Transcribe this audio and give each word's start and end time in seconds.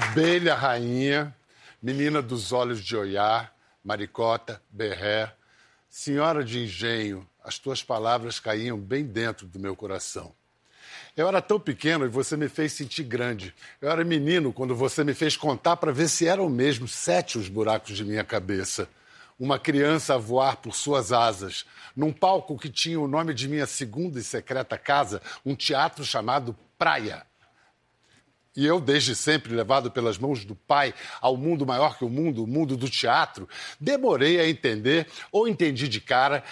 Abelha 0.00 0.54
rainha, 0.54 1.34
menina 1.82 2.22
dos 2.22 2.52
olhos 2.52 2.84
de 2.84 2.96
olhar, 2.96 3.52
maricota, 3.82 4.62
berré, 4.70 5.34
senhora 5.88 6.44
de 6.44 6.60
engenho, 6.62 7.28
as 7.42 7.58
tuas 7.58 7.82
palavras 7.82 8.38
caíam 8.38 8.78
bem 8.78 9.04
dentro 9.04 9.44
do 9.44 9.58
meu 9.58 9.74
coração. 9.74 10.32
Eu 11.16 11.26
era 11.26 11.42
tão 11.42 11.58
pequeno 11.58 12.04
e 12.04 12.08
você 12.08 12.36
me 12.36 12.48
fez 12.48 12.74
sentir 12.74 13.02
grande. 13.02 13.52
Eu 13.80 13.90
era 13.90 14.04
menino 14.04 14.52
quando 14.52 14.72
você 14.72 15.02
me 15.02 15.14
fez 15.14 15.36
contar 15.36 15.76
para 15.76 15.90
ver 15.90 16.08
se 16.08 16.28
eram 16.28 16.48
mesmo 16.48 16.86
sete 16.86 17.36
os 17.36 17.48
buracos 17.48 17.96
de 17.96 18.04
minha 18.04 18.22
cabeça. 18.22 18.88
Uma 19.36 19.58
criança 19.58 20.14
a 20.14 20.18
voar 20.18 20.58
por 20.58 20.76
suas 20.76 21.10
asas, 21.10 21.66
num 21.96 22.12
palco 22.12 22.56
que 22.56 22.70
tinha 22.70 23.00
o 23.00 23.08
nome 23.08 23.34
de 23.34 23.48
minha 23.48 23.66
segunda 23.66 24.20
e 24.20 24.22
secreta 24.22 24.78
casa, 24.78 25.20
um 25.44 25.56
teatro 25.56 26.04
chamado 26.04 26.56
Praia. 26.78 27.26
E 28.58 28.66
eu, 28.66 28.80
desde 28.80 29.14
sempre, 29.14 29.54
levado 29.54 29.88
pelas 29.88 30.18
mãos 30.18 30.44
do 30.44 30.56
pai 30.56 30.92
ao 31.20 31.36
mundo 31.36 31.64
maior 31.64 31.96
que 31.96 32.04
o 32.04 32.08
mundo, 32.08 32.42
o 32.42 32.46
mundo 32.48 32.76
do 32.76 32.90
teatro, 32.90 33.48
demorei 33.78 34.40
a 34.40 34.48
entender, 34.48 35.06
ou 35.30 35.46
entendi 35.46 35.86
de 35.86 36.00
cara, 36.00 36.42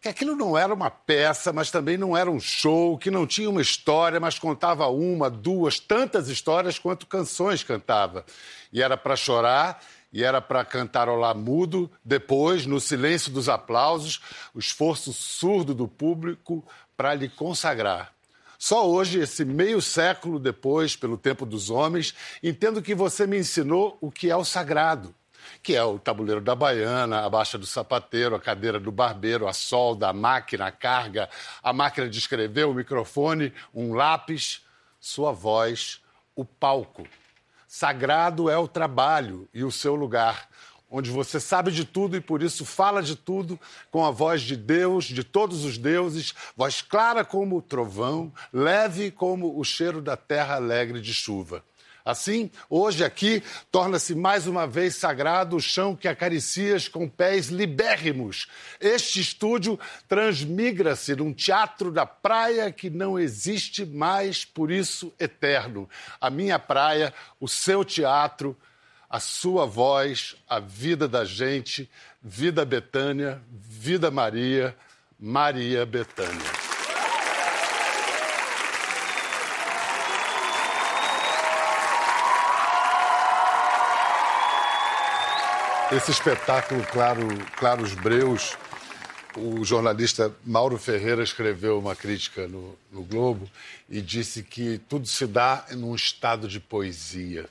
que 0.00 0.08
aquilo 0.08 0.34
não 0.34 0.56
era 0.56 0.72
uma 0.72 0.90
peça, 0.90 1.52
mas 1.52 1.70
também 1.70 1.98
não 1.98 2.16
era 2.16 2.30
um 2.30 2.40
show, 2.40 2.96
que 2.96 3.10
não 3.10 3.26
tinha 3.26 3.50
uma 3.50 3.60
história, 3.60 4.18
mas 4.18 4.38
contava 4.38 4.86
uma, 4.86 5.28
duas, 5.28 5.78
tantas 5.78 6.30
histórias 6.30 6.78
quanto 6.78 7.06
canções 7.06 7.62
cantava. 7.62 8.24
E 8.72 8.82
era 8.82 8.96
para 8.96 9.14
chorar, 9.14 9.82
e 10.10 10.24
era 10.24 10.40
para 10.40 10.64
cantarolar 10.64 11.36
mudo, 11.36 11.90
depois, 12.02 12.64
no 12.64 12.80
silêncio 12.80 13.30
dos 13.30 13.50
aplausos, 13.50 14.22
o 14.54 14.58
esforço 14.58 15.12
surdo 15.12 15.74
do 15.74 15.86
público 15.86 16.64
para 16.96 17.12
lhe 17.12 17.28
consagrar. 17.28 18.14
Só 18.62 18.86
hoje, 18.86 19.20
esse 19.20 19.42
meio 19.42 19.80
século 19.80 20.38
depois, 20.38 20.94
pelo 20.94 21.16
tempo 21.16 21.46
dos 21.46 21.70
homens, 21.70 22.14
entendo 22.42 22.82
que 22.82 22.94
você 22.94 23.26
me 23.26 23.38
ensinou 23.38 23.96
o 24.02 24.10
que 24.10 24.30
é 24.30 24.36
o 24.36 24.44
sagrado 24.44 25.14
que 25.62 25.74
é 25.74 25.82
o 25.82 25.98
tabuleiro 25.98 26.40
da 26.40 26.54
baiana, 26.54 27.24
a 27.24 27.28
baixa 27.28 27.58
do 27.58 27.66
sapateiro, 27.66 28.36
a 28.36 28.40
cadeira 28.40 28.78
do 28.78 28.92
barbeiro, 28.92 29.48
a 29.48 29.52
solda, 29.52 30.08
a 30.08 30.12
máquina, 30.12 30.66
a 30.66 30.70
carga, 30.70 31.28
a 31.62 31.72
máquina 31.72 32.08
de 32.08 32.18
escrever, 32.18 32.64
o 32.64 32.74
microfone, 32.74 33.52
um 33.74 33.94
lápis, 33.94 34.64
sua 35.00 35.32
voz, 35.32 36.00
o 36.36 36.44
palco. 36.44 37.06
Sagrado 37.66 38.50
é 38.50 38.56
o 38.56 38.68
trabalho 38.68 39.48
e 39.52 39.64
o 39.64 39.72
seu 39.72 39.94
lugar, 39.94 40.48
onde 40.90 41.10
você 41.10 41.38
sabe 41.38 41.70
de 41.70 41.84
tudo 41.84 42.16
e 42.16 42.20
por 42.20 42.42
isso 42.42 42.64
fala 42.64 43.02
de 43.02 43.14
tudo 43.14 43.58
com 43.90 44.04
a 44.04 44.10
voz 44.10 44.42
de 44.42 44.56
Deus, 44.56 45.04
de 45.04 45.22
todos 45.22 45.64
os 45.64 45.78
deuses, 45.78 46.34
voz 46.56 46.82
clara 46.82 47.24
como 47.24 47.56
o 47.56 47.62
trovão, 47.62 48.32
leve 48.52 49.10
como 49.10 49.58
o 49.58 49.64
cheiro 49.64 50.02
da 50.02 50.16
terra 50.16 50.56
alegre 50.56 51.00
de 51.00 51.14
chuva. 51.14 51.64
Assim, 52.04 52.50
hoje 52.68 53.04
aqui, 53.04 53.42
torna-se 53.70 54.14
mais 54.14 54.46
uma 54.46 54.66
vez 54.66 54.96
sagrado 54.96 55.56
o 55.56 55.60
chão 55.60 55.94
que 55.94 56.08
acaricias 56.08 56.88
com 56.88 57.08
pés 57.08 57.48
libérrimos. 57.48 58.48
Este 58.80 59.20
estúdio 59.20 59.78
transmigra-se 60.08 61.14
num 61.14 61.32
teatro 61.32 61.92
da 61.92 62.06
praia 62.06 62.72
que 62.72 62.88
não 62.88 63.18
existe 63.18 63.84
mais, 63.84 64.44
por 64.44 64.70
isso 64.70 65.12
eterno. 65.20 65.88
A 66.20 66.30
minha 66.30 66.58
praia, 66.58 67.12
o 67.38 67.46
seu 67.46 67.84
teatro, 67.84 68.56
a 69.10 69.18
sua 69.18 69.66
voz, 69.66 70.36
a 70.48 70.60
vida 70.60 71.08
da 71.08 71.24
gente, 71.24 71.90
vida 72.22 72.64
Betânia, 72.64 73.42
vida 73.50 74.08
Maria, 74.08 74.76
Maria 75.18 75.84
Betânia. 75.84 76.30
Esse 85.90 86.12
espetáculo 86.12 86.86
Claro, 86.92 87.26
Claros 87.56 87.94
Breus, 87.94 88.56
o 89.36 89.64
jornalista 89.64 90.32
Mauro 90.46 90.78
Ferreira 90.78 91.24
escreveu 91.24 91.80
uma 91.80 91.96
crítica 91.96 92.46
no, 92.46 92.78
no 92.92 93.02
Globo 93.02 93.50
e 93.88 94.00
disse 94.00 94.44
que 94.44 94.78
tudo 94.88 95.08
se 95.08 95.26
dá 95.26 95.66
num 95.72 95.96
estado 95.96 96.46
de 96.46 96.60
poesia. 96.60 97.48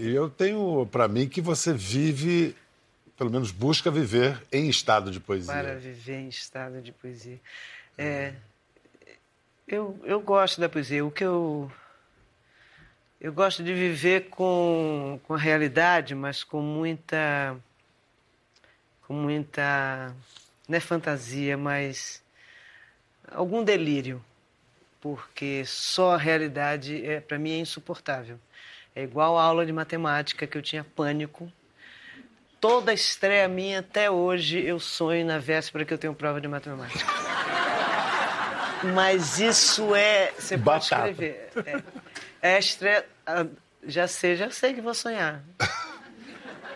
Eu 0.00 0.30
tenho 0.30 0.86
para 0.86 1.08
mim 1.08 1.28
que 1.28 1.40
você 1.40 1.72
vive, 1.72 2.54
pelo 3.16 3.30
menos 3.30 3.50
busca 3.50 3.90
viver 3.90 4.40
em 4.52 4.68
estado 4.68 5.10
de 5.10 5.18
poesia. 5.18 5.52
Para 5.52 5.74
viver 5.74 6.20
em 6.20 6.28
estado 6.28 6.80
de 6.80 6.92
poesia. 6.92 7.40
É, 7.96 8.32
eu, 9.66 9.98
eu 10.04 10.20
gosto 10.20 10.60
da 10.60 10.68
poesia. 10.68 11.04
O 11.04 11.10
que 11.10 11.24
eu 11.24 11.68
eu 13.20 13.32
gosto 13.32 13.64
de 13.64 13.74
viver 13.74 14.28
com, 14.30 15.18
com 15.24 15.34
a 15.34 15.38
realidade, 15.38 16.14
mas 16.14 16.44
com 16.44 16.62
muita. 16.62 17.56
com 19.02 19.12
muita. 19.12 20.14
não 20.68 20.76
é 20.76 20.80
fantasia, 20.80 21.56
mas. 21.56 22.22
algum 23.28 23.64
delírio. 23.64 24.24
Porque 25.00 25.64
só 25.66 26.14
a 26.14 26.16
realidade, 26.16 27.04
é, 27.04 27.20
para 27.20 27.38
mim, 27.40 27.50
é 27.50 27.58
insuportável. 27.58 28.38
É 28.94 29.02
igual 29.02 29.38
a 29.38 29.42
aula 29.42 29.64
de 29.64 29.72
matemática 29.72 30.46
que 30.46 30.58
eu 30.58 30.62
tinha 30.62 30.84
pânico. 30.84 31.50
Toda 32.60 32.92
estreia 32.92 33.46
minha 33.46 33.80
até 33.80 34.10
hoje 34.10 34.60
eu 34.60 34.80
sonho 34.80 35.24
na 35.24 35.38
véspera 35.38 35.84
que 35.84 35.94
eu 35.94 35.98
tenho 35.98 36.14
prova 36.14 36.40
de 36.40 36.48
matemática. 36.48 37.06
Mas 38.94 39.38
isso 39.38 39.94
é. 39.94 40.32
Você 40.38 40.56
pode 40.58 40.88
Batata. 40.90 41.10
escrever. 41.10 41.50
É. 42.42 42.56
Extra, 42.56 43.04
ah, 43.26 43.46
já 43.84 44.06
sei, 44.06 44.36
já 44.36 44.50
sei 44.50 44.74
que 44.74 44.80
vou 44.80 44.94
sonhar. 44.94 45.42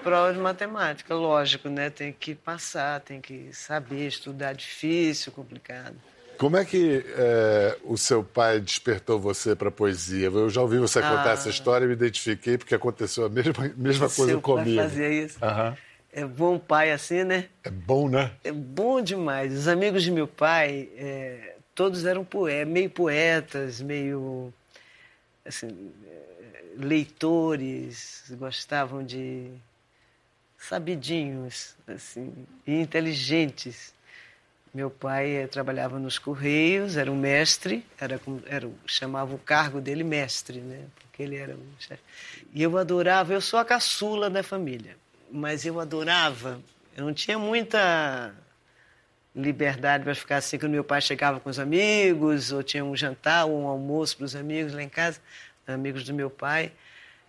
Prova 0.03 0.33
de 0.33 0.39
matemática, 0.41 1.15
lógico, 1.15 1.69
né? 1.69 1.89
Tem 1.89 2.12
que 2.12 2.34
passar, 2.34 3.00
tem 3.00 3.21
que 3.21 3.53
saber 3.53 4.09
estudar, 4.09 4.53
difícil, 4.53 5.31
complicado. 5.31 5.97
Como 6.38 6.56
é 6.56 6.65
que 6.65 7.04
é, 7.16 7.78
o 7.84 7.97
seu 7.97 8.25
pai 8.25 8.60
despertou 8.60 9.19
você 9.20 9.54
para 9.54 9.69
a 9.69 9.72
poesia? 9.72 10.26
Eu 10.26 10.50
já 10.50 10.60
ouvi 10.60 10.78
você 10.78 11.00
contar 11.00 11.31
Ah. 11.31 11.32
essa 11.32 11.48
história 11.48 11.84
e 11.84 11.88
me 11.88 11.94
identifiquei 11.94 12.59
porque 12.59 12.75
aconteceu 12.75 13.26
a 13.26 13.28
mesma, 13.28 13.53
mesma 13.76 14.06
coisa 14.09 14.32
Seu 14.32 14.41
pai 14.41 14.54
comigo. 14.65 14.82
fazia 14.82 15.09
isso. 15.09 15.38
Aham. 15.44 15.76
É 16.12 16.25
bom 16.26 16.59
pai 16.59 16.93
assim, 16.93 17.25
né? 17.25 17.48
É 17.65 17.70
bom, 17.70 18.09
né? 18.09 18.32
É 18.44 18.53
bom 18.53 19.00
demais. 19.00 19.53
Os 19.56 19.66
amigos 19.69 20.03
de 20.03 20.10
meu 20.10 20.26
pai, 20.28 20.88
é, 20.97 21.54
todos 21.75 22.04
eram 22.04 22.22
poe 22.25 22.64
meio 22.66 22.91
poetas, 22.91 23.81
meio 23.81 24.53
assim, 25.47 25.91
é, 26.06 26.62
leitores, 26.76 28.25
gostavam 28.32 29.03
de 29.04 29.49
sabidinhos, 30.59 31.75
assim, 31.87 32.32
e 32.66 32.75
inteligentes. 32.81 33.93
Meu 34.75 34.91
pai 34.91 35.37
eh, 35.37 35.47
trabalhava 35.47 35.99
nos 35.99 36.19
Correios, 36.19 36.97
era 36.97 37.12
um 37.12 37.16
mestre, 37.16 37.84
era, 38.00 38.19
era, 38.47 38.71
chamava 38.87 39.34
o 39.34 39.38
cargo 39.38 39.81
dele 39.83 40.03
mestre, 40.03 40.60
né? 40.60 40.87
Porque 40.97 41.22
ele 41.22 41.37
era 41.37 41.55
um 41.55 41.66
chefe. 41.78 42.03
E 42.55 42.62
eu 42.62 42.78
adorava, 42.78 43.34
eu 43.34 43.41
sou 43.41 43.59
a 43.59 43.65
caçula 43.66 44.31
da 44.31 44.43
família, 44.43 44.97
mas 45.31 45.66
eu 45.66 45.78
adorava, 45.78 46.59
eu 46.97 47.05
não 47.05 47.12
tinha 47.12 47.38
muita 47.38 48.34
liberdade 49.37 50.05
para 50.05 50.15
ficar 50.15 50.37
assim, 50.37 50.59
quando 50.59 50.72
meu 50.72 50.84
pai 50.84 51.00
chegava 51.00 51.38
com 51.38 51.50
os 51.50 51.59
amigos, 51.59 52.50
ou 52.50 52.62
tinha 52.62 52.84
um 52.84 52.97
jantar 52.97 53.47
ou 53.47 53.62
um 53.62 53.66
almoço 53.66 54.16
para 54.16 54.25
os 54.25 54.37
amigos 54.37 54.72
lá 54.72 54.82
em 54.82 54.88
casa, 54.88 55.21
amigos 55.66 56.05
do 56.05 56.15
meu 56.15 56.31
pai. 56.31 56.72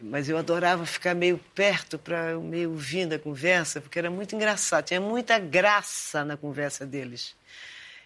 Mas 0.05 0.27
eu 0.27 0.37
adorava 0.37 0.85
ficar 0.85 1.15
meio 1.15 1.39
perto 1.55 1.97
para 1.97 2.37
meio 2.37 2.71
ouvindo 2.71 3.13
a 3.13 3.19
conversa, 3.19 3.79
porque 3.79 3.97
era 3.97 4.11
muito 4.11 4.35
engraçado, 4.35 4.83
tinha 4.83 4.99
muita 4.99 5.39
graça 5.39 6.25
na 6.25 6.35
conversa 6.35 6.85
deles. 6.85 7.33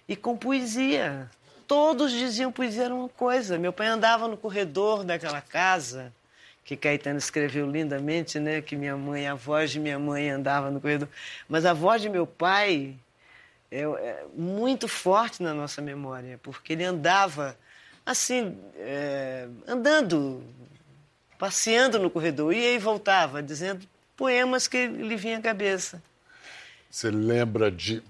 E 0.08 0.16
com 0.16 0.38
poesia. 0.38 1.28
Todos 1.68 2.12
diziam 2.12 2.52
poesia 2.52 2.86
era 2.86 2.94
uma 2.94 3.10
coisa. 3.10 3.58
Meu 3.58 3.74
pai 3.74 3.88
andava 3.88 4.28
no 4.28 4.38
corredor 4.38 5.04
daquela 5.04 5.42
casa, 5.42 6.14
que 6.64 6.78
Caetano 6.78 7.18
escreveu 7.18 7.70
lindamente, 7.70 8.40
né? 8.40 8.62
Que 8.62 8.76
minha 8.76 8.96
mãe, 8.96 9.28
a 9.28 9.34
voz 9.34 9.72
de 9.72 9.80
minha 9.80 9.98
mãe 9.98 10.30
andava 10.30 10.70
no 10.70 10.80
corredor. 10.80 11.10
Mas 11.50 11.66
a 11.66 11.74
voz 11.74 12.00
de 12.00 12.10
meu 12.10 12.28
pai 12.28 12.96
é, 13.72 13.82
é 13.82 14.26
muito 14.36 14.88
forte 14.88 15.42
na 15.42 15.54
nossa 15.54 15.82
memória, 15.82 16.40
porque 16.44 16.74
ele 16.74 16.84
andava 16.84 17.58
assim, 18.06 18.56
é, 18.78 19.48
andando, 19.68 20.44
passeando 21.38 22.00
no 22.00 22.10
corredor, 22.10 22.54
ia 22.54 22.74
e 22.74 22.78
voltava, 22.80 23.42
dizendo 23.42 23.86
poemas 24.16 24.68
que 24.68 24.88
lhe 24.88 25.16
vinha 25.16 25.38
à 25.38 25.42
cabeça. 25.42 26.02
Você 26.90 27.12
lembra 27.12 27.70
de 27.70 28.02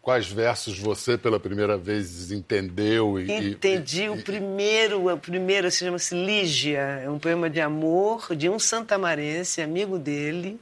quais 0.00 0.26
versos 0.26 0.78
você 0.78 1.16
pela 1.16 1.40
primeira 1.40 1.76
vez 1.76 2.30
entendeu? 2.30 3.18
E, 3.18 3.30
e- 3.30 3.50
Entendi 3.52 4.08
o 4.08 4.22
primeiro, 4.22 5.12
o 5.12 5.18
primeiro 5.18 5.70
se 5.70 5.78
chama-se 5.78 6.14
Lígia, 6.14 6.80
é 7.04 7.10
um 7.10 7.18
poema 7.18 7.48
de 7.48 7.60
amor 7.60 8.34
de 8.36 8.48
um 8.48 8.58
santamarense, 8.58 9.60
amigo 9.62 9.98
dele, 9.98 10.60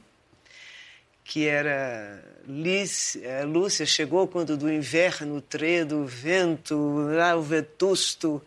que 1.23 1.47
era 1.47 2.23
Liz, 2.47 3.17
eh, 3.21 3.43
Lúcia 3.43 3.85
chegou 3.85 4.27
quando 4.27 4.57
do 4.57 4.71
inverno 4.71 5.39
tredo 5.41 5.97
o 5.97 6.05
vento, 6.05 6.75
lá 7.15 7.35
o 7.35 7.41
vetusto, 7.41 8.41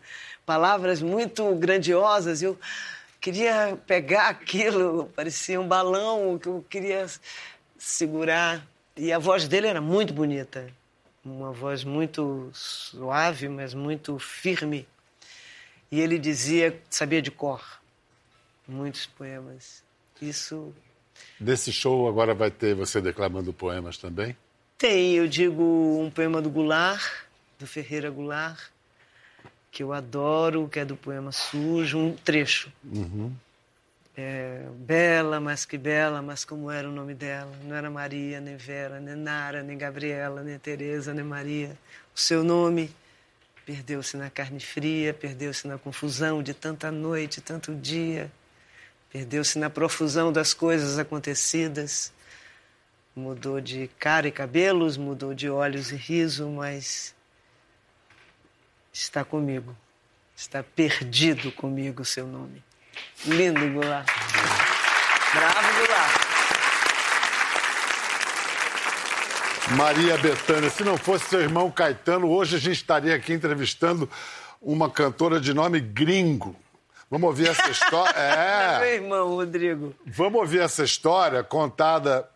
palavras 0.45 1.01
muito 1.01 1.55
grandiosas. 1.55 2.41
Eu, 2.41 2.59
queria 3.23 3.79
pegar 3.87 4.27
aquilo, 4.27 5.09
parecia 5.15 5.59
um 5.59 5.65
balão 5.65 6.37
que 6.37 6.49
eu 6.49 6.65
queria 6.69 7.07
segurar. 7.77 8.67
E 8.97 9.13
a 9.13 9.17
voz 9.17 9.47
dele 9.47 9.67
era 9.67 9.79
muito 9.79 10.13
bonita, 10.13 10.69
uma 11.23 11.53
voz 11.53 11.85
muito 11.85 12.51
suave, 12.53 13.47
mas 13.47 13.73
muito 13.73 14.19
firme. 14.19 14.85
E 15.89 16.01
ele 16.01 16.19
dizia, 16.19 16.77
sabia 16.89 17.21
de 17.21 17.31
cor, 17.31 17.63
muitos 18.67 19.05
poemas. 19.05 19.81
Isso. 20.21 20.73
Desse 21.39 21.71
show 21.71 22.09
agora 22.09 22.33
vai 22.33 22.51
ter 22.51 22.75
você 22.75 22.99
declamando 22.99 23.53
poemas 23.53 23.97
também? 23.97 24.35
Tem, 24.77 25.13
eu 25.13 25.29
digo 25.29 25.63
um 25.63 26.11
poema 26.11 26.41
do 26.41 26.49
Goulart, 26.49 27.01
do 27.57 27.65
Ferreira 27.65 28.09
Goulart, 28.09 28.72
que 29.73 29.81
eu 29.81 29.91
adoro, 29.91 30.69
que 30.69 30.79
é 30.79 30.85
do 30.85 30.95
poema 30.95 31.31
Sujo, 31.31 31.97
um 31.97 32.13
trecho. 32.15 32.71
Uhum. 32.85 33.33
É, 34.15 34.67
bela, 34.77 35.39
mas 35.39 35.65
que 35.65 35.79
bela, 35.79 36.21
mas 36.21 36.45
como 36.45 36.69
era 36.69 36.87
o 36.87 36.91
nome 36.91 37.15
dela? 37.15 37.51
Não 37.63 37.75
era 37.75 37.89
Maria, 37.89 38.39
nem 38.39 38.55
Vera, 38.55 38.99
nem 38.99 39.15
Nara, 39.15 39.63
nem 39.63 39.75
Gabriela, 39.75 40.43
nem 40.43 40.59
Teresa, 40.59 41.11
nem 41.11 41.25
Maria. 41.25 41.75
O 42.15 42.19
seu 42.19 42.43
nome 42.43 42.91
perdeu-se 43.65 44.15
na 44.15 44.29
carne 44.29 44.59
fria, 44.59 45.11
perdeu-se 45.11 45.67
na 45.67 45.79
confusão 45.79 46.43
de 46.43 46.53
tanta 46.53 46.91
noite, 46.91 47.41
tanto 47.41 47.73
dia, 47.73 48.31
perdeu-se 49.11 49.57
na 49.57 49.71
profusão 49.71 50.31
das 50.31 50.53
coisas 50.53 50.99
acontecidas. 50.99 52.13
Mudou 53.15 53.59
de 53.59 53.89
cara 53.97 54.27
e 54.27 54.31
cabelos, 54.31 54.97
mudou 54.97 55.33
de 55.33 55.49
olhos 55.49 55.91
e 55.91 55.95
riso, 55.95 56.47
mas 56.49 57.15
está 58.93 59.25
comigo. 59.25 59.75
Está 60.35 60.63
perdido 60.63 61.51
comigo 61.51 62.03
o 62.03 62.05
seu 62.05 62.27
nome. 62.27 62.63
Lindo, 63.25 63.59
Goulart. 63.71 64.07
Bravo, 65.33 65.77
Goulart. 65.77 66.23
Maria 69.77 70.17
Bethânia, 70.17 70.69
se 70.69 70.83
não 70.83 70.97
fosse 70.97 71.25
seu 71.29 71.41
irmão 71.41 71.71
Caetano, 71.71 72.29
hoje 72.29 72.57
a 72.57 72.59
gente 72.59 72.75
estaria 72.75 73.15
aqui 73.15 73.33
entrevistando 73.33 74.09
uma 74.61 74.89
cantora 74.89 75.39
de 75.39 75.53
nome 75.53 75.79
gringo. 75.79 76.55
Vamos 77.09 77.27
ouvir 77.27 77.49
essa 77.49 77.69
história? 77.69 78.13
É. 78.15 78.79
Meu 78.79 78.93
irmão, 78.95 79.35
Rodrigo. 79.35 79.95
Vamos 80.05 80.41
ouvir 80.41 80.61
essa 80.61 80.83
história 80.83 81.43
contada 81.43 82.27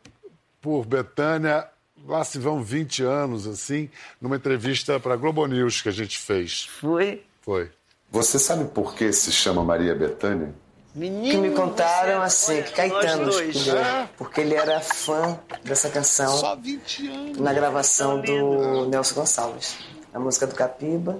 por 0.61 0.85
Betânia 0.85 1.67
lá 2.05 2.23
se 2.23 2.37
vão 2.39 2.61
20 2.61 3.03
anos, 3.03 3.47
assim, 3.47 3.89
numa 4.21 4.35
entrevista 4.35 4.99
para 4.99 5.13
a 5.13 5.17
Globo 5.17 5.45
News 5.45 5.81
que 5.81 5.89
a 5.89 5.91
gente 5.93 6.17
fez. 6.19 6.65
Foi? 6.79 7.23
Foi. 7.41 7.69
Você 8.11 8.39
sabe 8.39 8.65
por 8.65 8.95
que 8.95 9.11
se 9.11 9.31
chama 9.31 9.63
Maria 9.63 9.93
Bethânia? 9.95 10.53
Menino, 10.95 11.29
que 11.29 11.37
me 11.37 11.55
contaram 11.55 12.21
assim, 12.23 12.61
que 12.63 12.71
Caetano 12.71 13.29
escolheu, 13.29 13.77
É. 13.77 14.09
porque 14.17 14.41
ele 14.41 14.55
era 14.55 14.79
fã 14.81 15.37
dessa 15.63 15.89
canção 15.89 16.35
Só 16.37 16.55
20 16.55 17.07
anos. 17.07 17.37
na 17.37 17.53
gravação 17.53 18.19
do 18.19 18.87
Nelson 18.87 19.13
Gonçalves. 19.15 19.75
A 20.13 20.19
música 20.19 20.47
do 20.47 20.55
Capiba, 20.55 21.19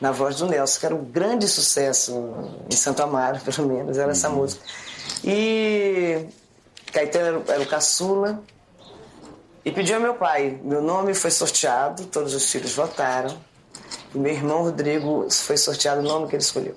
na 0.00 0.10
voz 0.10 0.36
do 0.36 0.46
Nelson, 0.48 0.80
que 0.80 0.86
era 0.86 0.94
um 0.96 1.04
grande 1.04 1.46
sucesso 1.46 2.34
em 2.68 2.74
Santo 2.74 3.02
Amaro, 3.04 3.38
pelo 3.44 3.68
menos, 3.68 3.98
era 3.98 4.10
essa 4.10 4.28
música. 4.28 4.64
E 5.22 6.26
Caetano 6.92 7.42
era, 7.46 7.52
era 7.54 7.62
o 7.62 7.66
caçula 7.66 8.42
e 9.64 9.72
pediu 9.72 9.96
ao 9.96 10.02
meu 10.02 10.14
pai. 10.14 10.60
Meu 10.62 10.82
nome 10.82 11.14
foi 11.14 11.30
sorteado, 11.30 12.04
todos 12.06 12.34
os 12.34 12.50
filhos 12.50 12.74
votaram. 12.74 13.36
E 14.14 14.18
meu 14.18 14.32
irmão 14.32 14.62
Rodrigo 14.62 15.26
foi 15.30 15.56
sorteado 15.56 16.00
o 16.00 16.04
nome 16.04 16.28
que 16.28 16.36
ele 16.36 16.42
escolheu. 16.42 16.76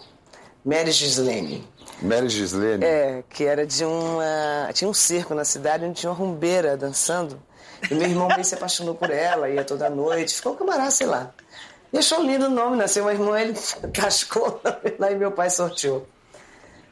Mary 0.63 0.92
Gislene. 0.92 1.68
Mary 2.01 2.30
Gislene? 2.30 2.84
É, 2.84 3.24
que 3.30 3.44
era 3.44 3.66
de 3.66 3.84
uma. 3.84 4.69
Tinha 4.74 4.89
um 4.89 4.94
circo 4.94 5.34
na 5.36 5.45
cidade 5.45 5.86
onde 5.86 6.00
tinha 6.00 6.12
uma 6.12 6.18
rumbeira 6.18 6.78
dançando. 6.78 7.42
E 7.89 7.94
meu 7.94 8.07
irmão 8.07 8.28
bem 8.28 8.44
se 8.44 8.56
apaixonou 8.56 8.95
por 8.95 9.12
ela, 9.12 9.50
ia 9.50 9.63
toda 9.63 9.89
noite, 9.89 10.34
ficou 10.34 10.54
um 10.54 10.56
camarada, 10.56 10.89
sei 10.89 11.06
lá. 11.06 11.31
E 11.94 11.98
achou 11.98 12.22
lindo 12.24 12.48
o 12.48 12.50
nome, 12.50 12.75
nasceu 12.75 13.06
meu 13.06 13.13
irmão, 13.13 13.38
ele 13.38 13.54
cascou 13.94 14.60
lá 14.98 15.12
e 15.12 15.16
meu 15.16 15.31
pai 15.31 15.50
sorteou. 15.50 16.07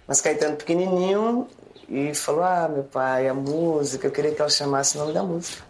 Mas 0.07 0.21
Caetano 0.21 0.55
pequenininho 0.55 1.47
e 1.89 2.13
falou: 2.13 2.43
Ah, 2.43 2.69
meu 2.71 2.83
pai, 2.83 3.27
a 3.27 3.33
música, 3.33 4.07
eu 4.07 4.11
queria 4.11 4.31
que 4.31 4.41
ela 4.41 4.49
chamasse 4.49 4.95
o 4.95 4.99
nome 4.99 5.13
da 5.13 5.23
música. 5.23 5.64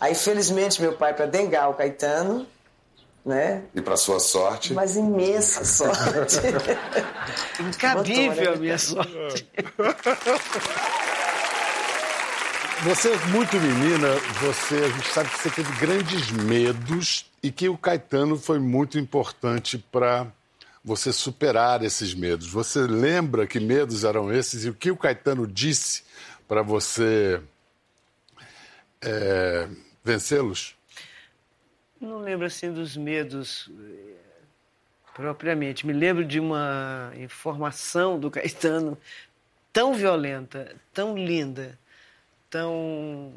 Aí, 0.00 0.14
felizmente, 0.14 0.80
meu 0.80 0.94
pai, 0.94 1.14
para 1.14 1.26
dengar 1.26 1.68
o 1.68 1.74
Caetano, 1.74 2.46
né? 3.24 3.62
E 3.74 3.80
para 3.80 3.96
sua 3.96 4.20
sorte? 4.20 4.74
Mas 4.74 4.96
imensa 4.96 5.64
sorte. 5.64 6.40
Incabível 7.60 8.54
a 8.54 8.56
minha 8.56 8.78
sorte. 8.78 9.48
Você 12.84 13.12
é 13.12 13.16
muito 13.28 13.56
menina, 13.56 14.08
você, 14.42 14.74
a 14.74 14.88
gente 14.90 15.08
sabe 15.08 15.30
que 15.30 15.38
você 15.38 15.48
teve 15.48 15.72
grandes 15.78 16.30
medos 16.30 17.24
e 17.42 17.50
que 17.50 17.66
o 17.66 17.78
Caetano 17.78 18.36
foi 18.36 18.58
muito 18.58 18.98
importante 18.98 19.78
para 19.78 20.26
você 20.84 21.10
superar 21.10 21.82
esses 21.82 22.12
medos. 22.12 22.46
Você 22.46 22.80
lembra 22.80 23.46
que 23.46 23.58
medos 23.58 24.04
eram 24.04 24.30
esses 24.30 24.66
e 24.66 24.68
o 24.68 24.74
que 24.74 24.90
o 24.90 24.98
Caetano 24.98 25.46
disse 25.46 26.02
para 26.46 26.60
você 26.60 27.40
é, 29.04 29.68
vencê-los? 30.02 30.76
Não 32.00 32.18
lembro 32.18 32.46
assim 32.46 32.72
dos 32.72 32.96
medos 32.96 33.70
eh, 33.70 34.16
propriamente. 35.14 35.86
Me 35.86 35.92
lembro 35.92 36.24
de 36.24 36.38
uma 36.38 37.12
informação 37.16 38.18
do 38.18 38.30
Caetano 38.30 38.98
tão 39.72 39.94
violenta, 39.94 40.74
tão 40.92 41.16
linda, 41.16 41.78
tão 42.50 43.32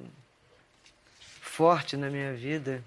forte 1.42 1.96
na 1.96 2.10
minha 2.10 2.34
vida. 2.34 2.84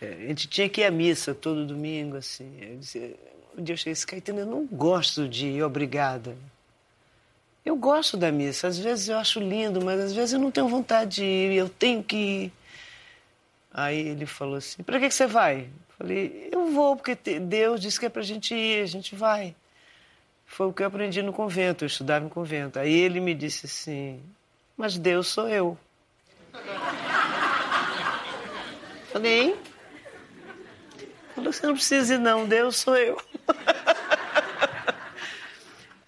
Eh, 0.00 0.24
A 0.24 0.28
gente 0.28 0.46
tinha 0.46 0.68
que 0.68 0.82
ir 0.82 0.84
à 0.84 0.90
missa 0.90 1.34
todo 1.34 1.66
domingo, 1.66 2.16
assim. 2.16 2.56
Eu 2.60 2.76
dizia, 2.78 3.16
um 3.56 3.62
dia 3.62 3.72
eu 3.72 3.76
cheguei 3.76 3.92
disse, 3.92 4.06
Caetano, 4.06 4.40
eu 4.40 4.46
não 4.46 4.66
gosto 4.66 5.28
de 5.28 5.46
ir, 5.46 5.62
obrigada. 5.62 6.36
Eu 7.64 7.76
gosto 7.76 8.18
da 8.18 8.30
missa, 8.30 8.68
às 8.68 8.78
vezes 8.78 9.08
eu 9.08 9.16
acho 9.16 9.40
lindo, 9.40 9.82
mas 9.82 9.98
às 9.98 10.12
vezes 10.12 10.34
eu 10.34 10.38
não 10.38 10.50
tenho 10.50 10.68
vontade 10.68 11.16
de 11.16 11.24
ir, 11.24 11.54
eu 11.54 11.68
tenho 11.68 12.02
que 12.02 12.16
ir. 12.16 12.52
Aí 13.72 14.08
ele 14.08 14.26
falou 14.26 14.56
assim: 14.56 14.82
Para 14.82 15.00
que, 15.00 15.10
você 15.10 15.26
vai? 15.26 15.70
Falei: 15.96 16.50
Eu 16.52 16.70
vou, 16.70 16.94
porque 16.94 17.14
Deus 17.14 17.80
disse 17.80 17.98
que 17.98 18.04
é 18.04 18.10
para 18.10 18.20
a 18.20 18.24
gente 18.24 18.54
ir, 18.54 18.82
a 18.82 18.86
gente 18.86 19.16
vai. 19.16 19.56
Foi 20.44 20.66
o 20.66 20.72
que 20.74 20.82
eu 20.82 20.86
aprendi 20.86 21.22
no 21.22 21.32
convento, 21.32 21.84
eu 21.84 21.86
estudava 21.86 22.24
em 22.26 22.28
convento. 22.28 22.78
Aí 22.78 22.92
ele 22.92 23.18
me 23.18 23.34
disse 23.34 23.64
assim: 23.64 24.20
Mas 24.76 24.98
Deus 24.98 25.28
sou 25.28 25.48
eu. 25.48 25.78
Falei: 29.10 29.40
Hein? 29.40 29.56
Falou: 31.34 31.50
Você 31.50 31.66
não 31.66 31.74
precisa 31.74 32.14
ir, 32.14 32.18
não, 32.18 32.46
Deus 32.46 32.76
sou 32.76 32.94
eu. 32.94 33.18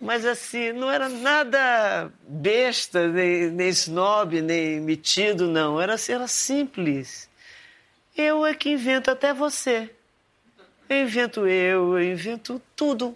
Mas 0.06 0.24
assim, 0.24 0.72
não 0.72 0.90
era 0.90 1.08
nada 1.08 2.10
besta, 2.28 3.08
nem, 3.08 3.50
nem 3.50 3.68
snob, 3.70 4.40
nem 4.40 4.80
metido, 4.80 5.48
não. 5.48 5.80
Era, 5.80 5.96
era 6.08 6.28
simples. 6.28 7.28
Eu 8.16 8.46
é 8.46 8.54
que 8.54 8.70
invento 8.70 9.10
até 9.10 9.34
você. 9.34 9.90
Eu 10.88 11.02
invento 11.02 11.46
eu, 11.46 11.98
eu 11.98 12.12
invento 12.12 12.62
tudo. 12.74 13.14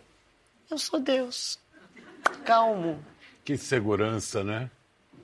Eu 0.71 0.77
sou 0.79 0.99
Deus. 1.01 1.59
Calmo. 2.45 3.03
Que 3.45 3.57
segurança, 3.57 4.43
né? 4.45 4.69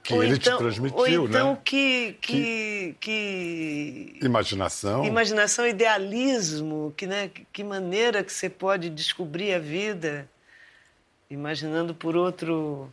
Que 0.02 0.14
Ou 0.14 0.22
ele 0.22 0.36
então- 0.36 0.56
te 0.56 0.58
transmitiu, 0.58 0.98
Ou 0.98 1.08
então 1.28 1.52
né? 1.54 1.58
que, 1.64 2.16
que, 2.20 2.94
que 3.00 4.18
Imaginação. 4.22 5.04
imaginação, 5.04 5.66
idealismo, 5.66 6.94
que, 6.96 7.08
né, 7.08 7.28
que 7.52 7.64
maneira 7.64 8.22
que 8.22 8.32
você 8.32 8.48
pode 8.48 8.88
descobrir 8.88 9.52
a 9.52 9.58
vida 9.58 10.28
imaginando 11.30 11.94
por 11.94 12.16
outro, 12.16 12.92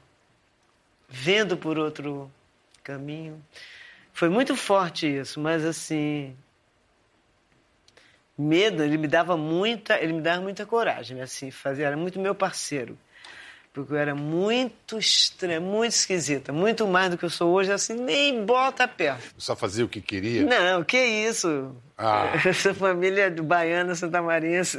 vendo 1.08 1.58
por 1.58 1.78
outro 1.78 2.32
caminho. 2.84 3.44
Foi 4.13 4.30
muito 4.30 4.56
forte 4.56 5.08
isso, 5.08 5.40
mas 5.40 5.66
assim, 5.66 6.36
medo, 8.38 8.84
ele 8.84 8.98
me 8.98 9.08
dava 9.08 9.36
muita, 9.38 10.00
ele 10.00 10.13
me 10.13 10.22
dava 10.22 10.42
muita 10.42 10.66
coragem, 10.66 11.22
assim, 11.22 11.52
fazia, 11.52 11.88
era 11.88 11.98
muito 11.98 12.20
meu 12.20 12.36
parceiro. 12.36 12.98
Porque 13.74 13.92
eu 13.92 13.98
era 13.98 14.13
muito 14.13 15.00
estranha, 15.00 15.60
muito 15.60 15.94
esquisita, 15.94 16.53
muito 16.53 16.86
mais 16.88 17.10
do 17.10 17.18
que 17.18 17.25
eu 17.25 17.30
sou 17.30 17.51
hoje, 17.51 17.72
assim, 17.72 17.96
nem 17.96 18.46
bota 18.46 18.88
perto. 18.88 19.34
Só 19.36 19.56
fazia 19.56 19.84
o 19.84 19.89
que 19.89 20.00
queria. 20.00 20.46
Não, 20.46 20.84
que 20.84 20.98
isso? 21.03 21.75
Ah. 21.98 22.32
Essa 22.46 22.72
família 22.72 23.32
baiana 23.32 23.96
santamarense, 23.96 24.77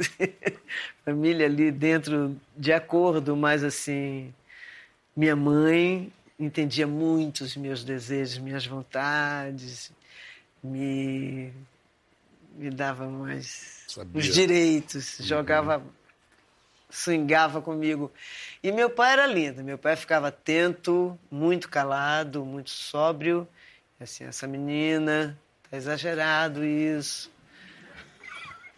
família 1.03 1.45
ali 1.45 1.71
dentro 1.71 2.39
de 2.55 2.71
acordo, 2.71 3.35
mas 3.35 3.65
assim, 3.65 4.33
minha 5.13 5.35
mãe 5.35 6.09
entendia 6.39 6.87
muito 6.87 7.43
os 7.43 7.57
meus 7.57 7.83
desejos, 7.83 8.37
minhas 8.37 8.65
vontades, 8.65 9.91
me, 10.63 11.51
me 12.55 12.69
dava 12.69 13.07
mais 13.09 13.83
Sabia. 13.89 14.21
os 14.21 14.33
direitos, 14.33 15.17
jogava 15.19 15.83
swingava 16.89 17.61
comigo. 17.61 18.11
E 18.63 18.71
meu 18.71 18.89
pai 18.89 19.13
era 19.13 19.25
lindo, 19.25 19.63
meu 19.63 19.77
pai 19.77 19.95
ficava 19.95 20.29
atento, 20.29 21.17
muito 21.29 21.69
calado, 21.69 22.45
muito 22.45 22.69
sóbrio. 22.69 23.47
Assim, 23.99 24.25
essa 24.25 24.47
menina, 24.47 25.37
tá 25.69 25.77
exagerado 25.77 26.63
isso. 26.63 27.31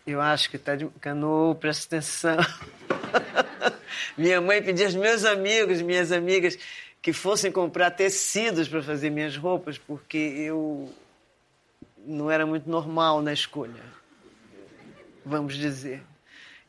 Eu 0.06 0.22
acho 0.22 0.50
que 0.50 0.58
tá 0.58 0.76
de 0.76 0.88
canoa, 1.02 1.54
presta 1.56 1.98
atenção. 1.98 2.38
Minha 4.18 4.40
mãe 4.40 4.64
pedia 4.64 4.86
aos 4.86 4.96
meus 4.96 5.26
amigos, 5.26 5.82
minhas 5.82 6.12
amigas, 6.12 6.58
que 7.02 7.14
fossem 7.14 7.52
comprar 7.52 7.92
tecidos 7.92 8.68
para 8.68 8.82
fazer 8.82 9.10
minhas 9.10 9.38
roupas, 9.38 9.78
porque 9.78 10.18
eu 10.18 10.92
não 12.06 12.32
era 12.32 12.46
muito 12.46 12.70
normal 12.70 13.22
na 13.22 13.34
escolha, 13.34 13.84
vamos 15.26 15.56
dizer. 15.56 16.02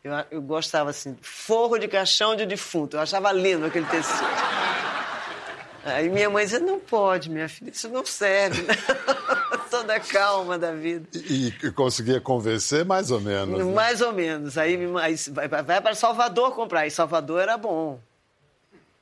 Eu, 0.09 0.39
eu 0.39 0.43
gostava 0.43 0.91
assim, 0.91 1.17
forro 1.21 1.79
de 1.79 1.87
caixão 1.87 2.35
de 2.35 2.47
defunto. 2.47 2.97
Eu 2.97 3.01
achava 3.01 3.31
lindo 3.31 3.67
aquele 3.67 3.87
tecido. 3.87 4.27
Aí 5.85 6.09
minha 6.09 6.29
mãe 6.29 6.45
dizia, 6.45 6.59
não 6.61 6.81
pode, 6.81 7.31
minha 7.31 7.49
filha, 7.49 7.71
isso 7.71 7.89
não 7.89 8.05
serve. 8.05 8.67
Toda 9.71 9.97
a 9.97 10.01
calma 10.01 10.59
da 10.59 10.73
vida. 10.73 11.07
E, 11.15 11.49
e 11.49 11.73
conseguia 11.73 12.21
convencer 12.21 12.85
mais 12.85 13.11
ou 13.11 13.21
menos. 13.21 13.59
Né? 13.59 13.73
Mais 13.73 14.01
ou 14.01 14.13
menos. 14.13 14.57
Aí, 14.57 14.79
aí 15.01 15.17
vai, 15.31 15.63
vai 15.63 15.81
para 15.81 15.95
Salvador 15.95 16.55
comprar. 16.55 16.87
E 16.87 16.91
Salvador 16.91 17.41
era 17.43 17.57
bom. 17.59 18.01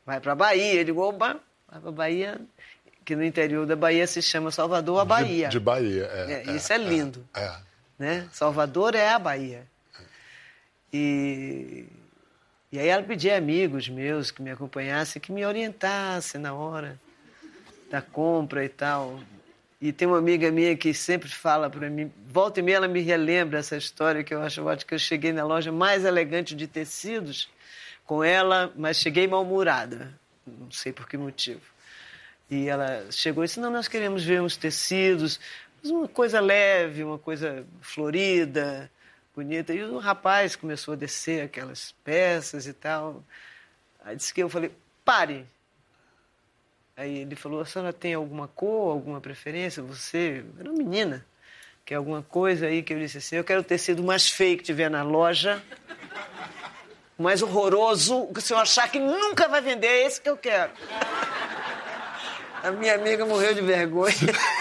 Vai 0.05 0.21
para 0.21 0.35
Bahia. 0.35 0.75
Ele 0.75 0.85
digo, 0.85 1.13
vai 1.13 1.39
para 1.81 1.93
Bahia, 1.93 2.41
que 3.05 3.15
no 3.15 3.25
interior 3.25 3.65
da 3.65 3.77
Bahia 3.77 4.07
se 4.07 4.21
chama 4.21 4.51
Salvador 4.51 5.01
a 5.01 5.05
Bahia. 5.05 5.49
De, 5.49 5.53
de 5.53 5.61
Bahia, 5.61 6.09
é, 6.13 6.45
é, 6.49 6.53
Isso 6.53 6.73
é, 6.73 6.77
é 6.77 6.79
lindo. 6.79 7.25
É, 7.35 7.53
né? 7.97 8.29
Salvador 8.33 8.95
é 8.97 9.09
a 9.09 9.19
Bahia. 9.19 9.67
E, 10.93 11.87
e 12.71 12.78
aí 12.78 12.88
ela 12.88 13.02
pedia 13.02 13.37
amigos 13.37 13.88
meus 13.88 14.31
que 14.31 14.43
me 14.43 14.50
acompanhassem, 14.50 15.21
que 15.21 15.33
me 15.33 15.45
orientassem 15.45 16.40
na 16.40 16.55
hora 16.55 16.99
da 17.90 18.00
compra 18.02 18.64
e 18.64 18.69
tal. 18.69 19.21
E 19.81 19.93
tem 19.93 20.09
uma 20.09 20.19
amiga 20.19 20.50
minha 20.50 20.76
que 20.76 20.95
sempre 20.95 21.28
fala 21.28 21.69
para 21.69 21.90
mim, 21.90 22.11
volta 22.28 22.61
e 22.61 22.62
meia 22.62 22.76
ela 22.76 22.88
me 22.88 23.00
relembra 23.00 23.59
essa 23.59 23.76
história 23.76 24.25
que 24.25 24.33
eu 24.33 24.40
acho 24.40 24.64
ótima, 24.64 24.88
que 24.88 24.95
eu 24.95 24.99
cheguei 24.99 25.33
na 25.33 25.45
loja 25.45 25.71
mais 25.71 26.05
elegante 26.05 26.55
de 26.55 26.66
tecidos 26.66 27.49
com 28.05 28.25
ela, 28.25 28.73
mas 28.76 28.99
cheguei 28.99 29.26
mal-humorada, 29.26 30.14
não 30.47 30.71
sei 30.71 30.93
por 30.93 31.07
que 31.09 31.16
motivo. 31.16 31.61
E 32.50 32.69
ela 32.69 33.07
chegou 33.11 33.45
e 33.45 33.47
disse, 33.47 33.61
não, 33.61 33.71
nós 33.71 33.88
queremos 33.88 34.25
ver 34.25 34.40
uns 34.40 34.57
tecidos, 34.57 35.40
uma 35.85 36.09
coisa 36.09 36.40
leve, 36.40 37.05
uma 37.05 37.19
coisa 37.19 37.66
florida, 37.81 38.90
bonita. 39.37 39.75
E 39.75 39.83
o 39.85 39.99
rapaz 39.99 40.57
começou 40.57 40.95
a 40.95 40.97
descer 40.97 41.45
aquelas 41.45 41.95
peças 42.02 42.66
e 42.66 42.73
tal. 42.73 43.23
Aí 44.02 44.16
disse 44.16 44.33
que 44.33 44.43
eu 44.43 44.49
falei, 44.49 44.73
pare. 45.05 45.47
Aí 46.97 47.19
ele 47.19 47.37
falou, 47.37 47.61
a 47.61 47.66
senhora 47.66 47.93
tem 47.93 48.14
alguma 48.14 48.49
cor, 48.49 48.93
alguma 48.93 49.21
preferência? 49.21 49.83
Você 49.83 50.43
era 50.59 50.71
uma 50.71 50.78
menina. 50.78 51.25
Quer 51.85 51.97
alguma 51.97 52.23
coisa 52.23 52.66
aí 52.66 52.83
que 52.83 52.95
eu 52.95 52.99
disse 52.99 53.19
assim, 53.19 53.37
eu 53.37 53.45
quero 53.45 53.61
o 53.61 53.64
tecido 53.64 54.02
mais 54.02 54.31
feio 54.31 54.57
que 54.57 54.64
tiver 54.64 54.88
na 54.90 55.02
loja. 55.02 55.62
Mais 57.19 57.43
horroroso, 57.43 58.26
que 58.33 58.38
o 58.38 58.43
senhor 58.43 58.61
achar 58.61 58.90
que 58.90 58.99
nunca 58.99 59.49
vai 59.49 59.61
vender, 59.61 59.87
é 59.87 60.07
esse 60.07 60.21
que 60.21 60.28
eu 60.28 60.37
quero. 60.37 60.73
A 62.62 62.71
minha 62.73 62.95
amiga 62.95 63.25
morreu 63.25 63.55
de 63.55 63.61
vergonha. 63.61 64.14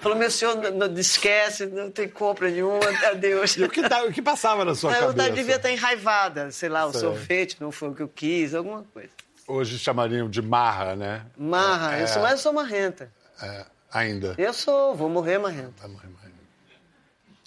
Falou, 0.00 0.16
meu 0.16 0.30
senhor, 0.30 0.56
não, 0.56 0.88
não 0.88 0.98
esquece, 0.98 1.66
não 1.66 1.90
tem 1.90 2.08
compra 2.08 2.50
nenhuma, 2.50 2.86
adeus. 3.10 3.56
E 3.56 3.64
o 3.64 3.68
que, 3.68 3.86
tá, 3.88 4.04
o 4.04 4.12
que 4.12 4.22
passava 4.22 4.64
na 4.64 4.74
sua 4.74 4.92
eu 4.92 5.08
cabeça? 5.08 5.28
Eu 5.28 5.34
devia 5.34 5.56
estar 5.56 5.70
enraivada, 5.70 6.50
sei 6.50 6.68
lá, 6.68 6.86
o 6.86 6.92
sei. 6.92 7.00
sorvete 7.00 7.56
não 7.60 7.72
foi 7.72 7.88
o 7.88 7.94
que 7.94 8.02
eu 8.02 8.08
quis, 8.08 8.54
alguma 8.54 8.84
coisa. 8.94 9.10
Hoje 9.46 9.78
chamariam 9.78 10.28
de 10.28 10.42
marra, 10.42 10.94
né? 10.94 11.26
Marra, 11.36 11.96
é, 11.96 12.02
eu 12.02 12.08
sou 12.08 12.22
mais 12.22 12.34
eu 12.34 12.38
sou 12.38 12.52
marrenta. 12.52 13.10
É, 13.42 13.64
ainda? 13.90 14.34
Eu 14.38 14.52
sou, 14.52 14.94
vou 14.94 15.08
morrer 15.08 15.38
marrenta. 15.38 15.72
Vai 15.78 15.88
morrer 15.88 16.08
marrenta. 16.08 16.38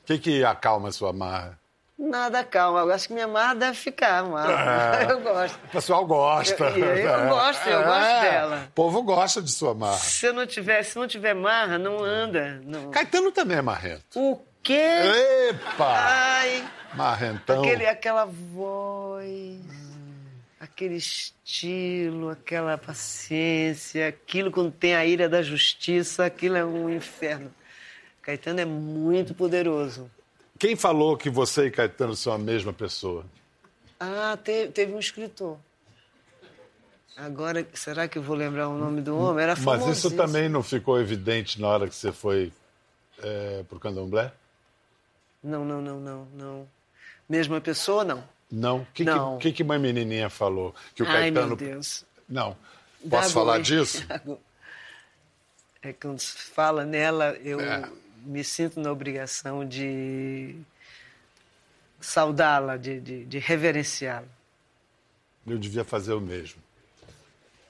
O 0.01 0.03
que, 0.03 0.17
que 0.17 0.43
acalma 0.43 0.89
a 0.89 0.91
sua 0.91 1.13
marra? 1.13 1.60
Nada, 2.01 2.43
calma. 2.43 2.79
Eu 2.79 2.91
acho 2.91 3.07
que 3.07 3.13
minha 3.13 3.27
marra 3.27 3.53
deve 3.53 3.77
ficar, 3.77 4.23
marra. 4.23 5.03
É, 5.03 5.05
eu 5.13 5.21
gosto. 5.21 5.55
O 5.65 5.67
pessoal 5.67 6.03
gosta. 6.03 6.63
Eu, 6.63 6.77
eu, 6.77 6.95
eu 6.95 7.15
é. 7.15 7.29
gosto, 7.29 7.69
eu 7.69 7.79
é, 7.79 7.83
gosto 7.83 8.21
dela. 8.21 8.67
O 8.69 8.71
povo 8.71 9.03
gosta 9.03 9.39
de 9.39 9.51
sua 9.51 9.75
marra. 9.75 9.97
Se 9.97 10.25
eu 10.25 10.33
não 10.33 10.47
tiver, 10.47 10.81
se 10.81 10.97
não 10.97 11.07
tiver 11.07 11.35
marra, 11.35 11.77
não 11.77 12.03
anda. 12.03 12.59
Não. 12.65 12.89
Caetano 12.89 13.31
também 13.31 13.57
é 13.57 13.61
marrento. 13.61 14.19
O 14.19 14.41
quê? 14.63 14.81
Epa! 15.49 15.93
Ai! 15.95 16.67
Marrentão. 16.95 17.61
Aquele, 17.61 17.85
aquela 17.85 18.25
voz, 18.25 19.61
aquele 20.59 20.95
estilo, 20.95 22.31
aquela 22.31 22.79
paciência, 22.79 24.07
aquilo 24.07 24.49
quando 24.49 24.71
tem 24.71 24.95
a 24.95 25.05
ira 25.05 25.29
da 25.29 25.43
justiça, 25.43 26.25
aquilo 26.25 26.57
é 26.57 26.65
um 26.65 26.89
inferno. 26.89 27.53
Caetano 28.23 28.59
é 28.59 28.65
muito 28.65 29.35
poderoso. 29.35 30.09
Quem 30.61 30.75
falou 30.75 31.17
que 31.17 31.27
você 31.27 31.65
e 31.65 31.71
Caetano 31.71 32.15
são 32.15 32.31
a 32.31 32.37
mesma 32.37 32.71
pessoa? 32.71 33.25
Ah, 33.99 34.37
teve, 34.37 34.71
teve 34.71 34.93
um 34.93 34.99
escritor. 34.99 35.57
Agora, 37.17 37.67
será 37.73 38.07
que 38.07 38.19
eu 38.19 38.21
vou 38.21 38.35
lembrar 38.35 38.69
o 38.69 38.77
nome 38.77 39.01
do 39.01 39.17
homem? 39.17 39.41
Era 39.43 39.55
Mas 39.59 39.87
isso 39.87 40.15
também 40.15 40.47
não 40.47 40.61
ficou 40.61 41.01
evidente 41.01 41.59
na 41.59 41.67
hora 41.67 41.87
que 41.87 41.95
você 41.95 42.11
foi 42.11 42.53
é, 43.23 43.63
para 43.67 43.75
o 43.75 43.79
candomblé? 43.79 44.31
Não, 45.43 45.65
não, 45.65 45.81
não, 45.81 45.99
não, 45.99 46.27
não. 46.31 46.67
Mesma 47.27 47.59
pessoa, 47.59 48.03
não. 48.03 48.23
Não? 48.51 48.81
O 48.81 48.87
que, 48.93 49.03
não. 49.03 49.39
Que, 49.39 49.51
que, 49.51 49.63
uma 49.63 49.79
menininha 49.79 50.29
falou? 50.29 50.75
Que 50.93 51.01
o 51.01 51.07
Ai, 51.07 51.31
Caetano... 51.31 51.47
meu 51.47 51.55
Deus. 51.55 52.05
Não. 52.29 52.55
Posso 53.09 53.33
falar 53.33 53.61
disso? 53.61 54.05
É 55.83 55.91
quando 55.91 56.19
se 56.19 56.37
fala 56.37 56.85
nela, 56.85 57.35
eu... 57.41 57.59
É 57.59 57.89
me 58.23 58.43
sinto 58.43 58.79
na 58.79 58.91
obrigação 58.91 59.67
de 59.67 60.55
saudá-la, 61.99 62.77
de, 62.77 62.99
de, 62.99 63.25
de 63.25 63.39
reverenciá-la. 63.39 64.27
Eu 65.45 65.57
devia 65.57 65.83
fazer 65.83 66.13
o 66.13 66.21
mesmo. 66.21 66.61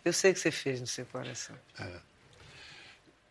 Eu 0.03 0.13
sei 0.13 0.34
que 0.34 0.39
você 0.39 0.51
fez 0.51 0.81
no 0.81 0.88
seu 0.88 1.05
coração. 1.05 1.55
É. 1.79 2.12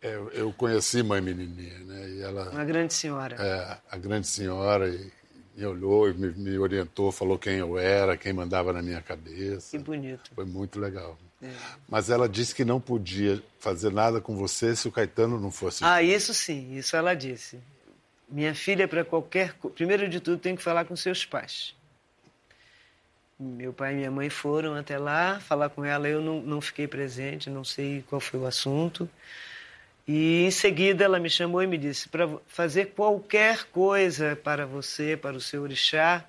Eu, 0.01 0.29
eu 0.31 0.53
conheci 0.53 1.03
mãe 1.03 1.21
menininha, 1.21 1.77
né? 1.79 2.09
E 2.09 2.21
ela, 2.21 2.49
Uma 2.49 2.65
grande 2.65 2.93
senhora. 2.93 3.35
É, 3.39 3.77
a 3.89 3.97
grande 3.97 4.25
senhora 4.25 4.89
e, 4.89 5.11
e 5.55 5.65
olhou 5.65 6.09
e 6.09 6.13
me, 6.13 6.31
me, 6.31 6.57
orientou, 6.57 7.11
falou 7.11 7.37
quem 7.37 7.57
eu 7.57 7.77
era, 7.77 8.17
quem 8.17 8.33
mandava 8.33 8.73
na 8.73 8.81
minha 8.81 9.01
cabeça. 9.01 9.77
Que 9.77 9.83
bonito. 9.83 10.31
Foi 10.33 10.45
muito 10.45 10.79
legal. 10.79 11.19
Mas 11.87 12.09
ela 12.09 12.29
disse 12.29 12.53
que 12.53 12.63
não 12.63 12.79
podia 12.79 13.41
fazer 13.59 13.91
nada 13.91 14.21
com 14.21 14.35
você 14.35 14.75
se 14.75 14.87
o 14.87 14.91
Caetano 14.91 15.39
não 15.39 15.51
fosse. 15.51 15.83
Ah, 15.83 16.01
isso 16.01 16.33
sim, 16.33 16.75
isso 16.77 16.95
ela 16.95 17.13
disse. 17.13 17.59
Minha 18.29 18.53
filha, 18.53 18.87
para 18.87 19.03
qualquer. 19.03 19.55
Primeiro 19.75 20.07
de 20.07 20.19
tudo, 20.19 20.37
tem 20.37 20.55
que 20.55 20.61
falar 20.61 20.85
com 20.85 20.95
seus 20.95 21.25
pais. 21.25 21.75
Meu 23.39 23.73
pai 23.73 23.93
e 23.93 23.95
minha 23.97 24.11
mãe 24.11 24.29
foram 24.29 24.75
até 24.75 24.99
lá 24.99 25.39
falar 25.39 25.69
com 25.69 25.83
ela. 25.83 26.07
Eu 26.07 26.21
não, 26.21 26.41
não 26.41 26.61
fiquei 26.61 26.87
presente, 26.87 27.49
não 27.49 27.63
sei 27.63 28.03
qual 28.07 28.21
foi 28.21 28.39
o 28.39 28.45
assunto. 28.45 29.09
E 30.07 30.43
em 30.45 30.51
seguida 30.51 31.03
ela 31.03 31.19
me 31.19 31.29
chamou 31.29 31.61
e 31.63 31.67
me 31.67 31.77
disse: 31.77 32.07
para 32.07 32.29
fazer 32.47 32.93
qualquer 32.93 33.65
coisa 33.65 34.35
para 34.35 34.65
você, 34.65 35.17
para 35.17 35.35
o 35.35 35.41
seu 35.41 35.63
orixá, 35.63 36.23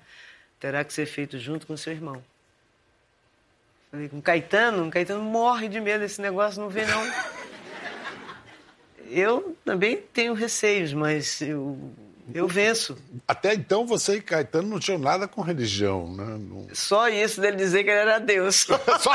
terá 0.59 0.83
que 0.83 0.91
ser 0.91 1.05
feito 1.05 1.37
junto 1.37 1.67
com 1.67 1.77
seu 1.77 1.93
irmão. 1.93 2.23
Com 4.09 4.19
Caetano, 4.19 4.89
Caetano 4.89 5.21
morre 5.21 5.67
de 5.67 5.79
medo 5.79 5.99
desse 5.99 6.19
negócio, 6.19 6.59
não 6.59 6.67
vê 6.67 6.83
não. 6.83 7.13
Eu 9.07 9.55
também 9.63 9.97
tenho 10.11 10.33
receios, 10.33 10.91
mas 10.93 11.39
eu, 11.41 11.77
eu 12.33 12.47
venço. 12.47 12.97
Até 13.27 13.53
então 13.53 13.85
você 13.85 14.15
e 14.15 14.21
Caetano 14.21 14.67
não 14.67 14.79
tinham 14.79 14.97
nada 14.97 15.27
com 15.27 15.41
religião, 15.41 16.11
né? 16.11 16.25
Não... 16.25 16.67
Só 16.73 17.07
isso 17.07 17.39
dele 17.39 17.55
dizer 17.55 17.83
que 17.83 17.91
ele 17.91 17.99
era 17.99 18.17
Deus. 18.17 18.65
Só... 18.99 19.11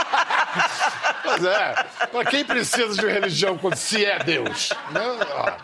Pois 1.24 1.44
é, 1.44 1.74
para 2.12 2.24
quem 2.30 2.44
precisa 2.44 2.94
de 2.94 3.12
religião 3.12 3.58
quando 3.58 3.74
se 3.74 4.04
é 4.04 4.20
Deus? 4.20 4.72
Né? 4.92 5.56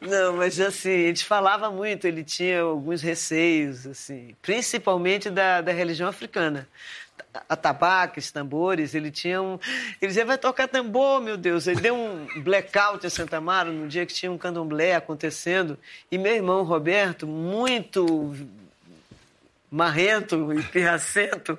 Não, 0.00 0.38
mas 0.38 0.58
assim, 0.58 1.04
a 1.04 1.08
gente 1.08 1.26
falava 1.26 1.70
muito, 1.70 2.06
ele 2.06 2.24
tinha 2.24 2.62
alguns 2.62 3.02
receios, 3.02 3.86
assim, 3.86 4.34
principalmente 4.40 5.28
da, 5.28 5.60
da 5.60 5.72
religião 5.72 6.08
africana 6.08 6.66
atabaques, 7.48 8.30
tambores, 8.30 8.94
ele 8.94 9.10
tinha 9.10 9.40
um... 9.40 9.58
Ele 10.00 10.08
dizia, 10.08 10.24
vai 10.24 10.38
tocar 10.38 10.68
tambor, 10.68 11.20
meu 11.20 11.36
Deus. 11.36 11.66
Ele 11.66 11.80
deu 11.80 11.94
um 11.94 12.42
blackout 12.42 13.06
em 13.06 13.10
Santa 13.10 13.40
Mara 13.40 13.70
no 13.70 13.88
dia 13.88 14.04
que 14.04 14.12
tinha 14.12 14.30
um 14.30 14.38
candomblé 14.38 14.94
acontecendo. 14.94 15.78
E 16.10 16.18
meu 16.18 16.34
irmão 16.34 16.62
Roberto, 16.62 17.26
muito 17.26 18.34
marrento 19.70 20.52
e 20.52 20.62
pirracento, 20.64 21.58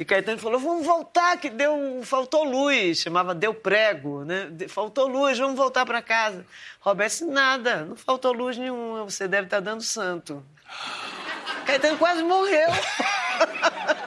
e 0.00 0.04
Caetano 0.04 0.38
falou, 0.38 0.58
vamos 0.58 0.86
voltar, 0.86 1.36
que 1.36 1.50
deu, 1.50 2.00
faltou 2.04 2.42
luz, 2.42 3.00
chamava 3.00 3.34
Deu 3.34 3.52
Prego, 3.52 4.24
né? 4.24 4.50
Faltou 4.66 5.06
luz, 5.06 5.38
vamos 5.38 5.56
voltar 5.56 5.84
para 5.84 6.00
casa. 6.00 6.46
Roberto 6.80 7.26
nada, 7.26 7.84
não 7.84 7.96
faltou 7.96 8.32
luz 8.32 8.56
nenhuma, 8.56 9.04
você 9.04 9.28
deve 9.28 9.48
estar 9.48 9.58
tá 9.58 9.60
dando 9.60 9.82
santo. 9.82 10.42
Caetano 11.66 11.98
quase 11.98 12.22
morreu. 12.22 12.68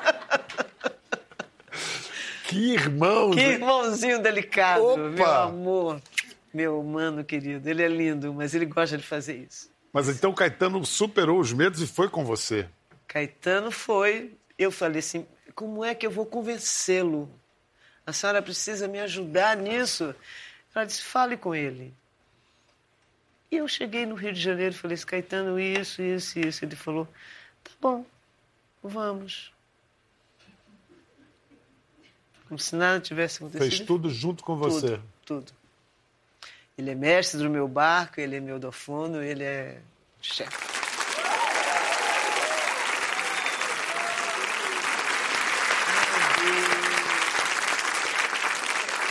Que 2.53 2.73
irmão! 2.73 3.31
Que 3.31 3.39
irmãozinho 3.39 4.21
delicado, 4.21 4.83
Opa! 4.85 5.09
meu 5.09 5.33
amor, 5.33 6.01
meu 6.53 6.83
mano 6.83 7.23
querido. 7.23 7.67
Ele 7.67 7.81
é 7.81 7.87
lindo, 7.87 8.33
mas 8.33 8.53
ele 8.53 8.65
gosta 8.65 8.97
de 8.97 9.03
fazer 9.03 9.37
isso. 9.37 9.71
Mas 9.91 10.07
então 10.09 10.31
o 10.31 10.35
Caetano 10.35 10.85
superou 10.85 11.39
os 11.39 11.51
medos 11.51 11.81
e 11.81 11.87
foi 11.87 12.09
com 12.09 12.23
você. 12.23 12.67
Caetano 13.07 13.71
foi. 13.71 14.33
Eu 14.57 14.71
falei 14.71 14.99
assim: 14.99 15.25
como 15.55 15.83
é 15.83 15.93
que 15.95 16.05
eu 16.05 16.11
vou 16.11 16.25
convencê-lo? 16.25 17.29
A 18.05 18.11
senhora 18.11 18.41
precisa 18.41 18.87
me 18.87 18.99
ajudar 18.99 19.55
nisso. 19.57 20.15
Ela 20.75 20.85
disse: 20.85 21.01
fale 21.01 21.37
com 21.37 21.53
ele. 21.55 21.93
E 23.51 23.57
eu 23.57 23.67
cheguei 23.67 24.05
no 24.05 24.15
Rio 24.15 24.33
de 24.33 24.41
Janeiro 24.41 24.73
e 24.73 24.77
falei 24.77 24.95
assim: 24.95 25.05
Caetano, 25.05 25.59
isso, 25.59 26.01
isso, 26.01 26.39
isso. 26.39 26.65
Ele 26.65 26.75
falou: 26.75 27.07
tá 27.63 27.71
bom, 27.79 28.05
vamos. 28.83 29.53
Como 32.53 32.59
se 32.59 32.75
nada 32.75 32.99
tivesse 32.99 33.37
acontecido. 33.37 33.67
Fez 33.67 33.79
tudo 33.79 34.11
junto 34.11 34.43
com 34.43 34.55
você. 34.55 34.99
Tudo, 35.25 35.41
tudo. 35.41 35.53
Ele 36.77 36.91
é 36.91 36.93
mestre 36.93 37.39
do 37.39 37.49
meu 37.49 37.67
barco, 37.67 38.21
ele 38.21 38.35
é 38.35 38.39
meu 38.39 38.59
dofono, 38.59 39.23
ele 39.23 39.43
é 39.43 39.79
chefe. 40.21 40.51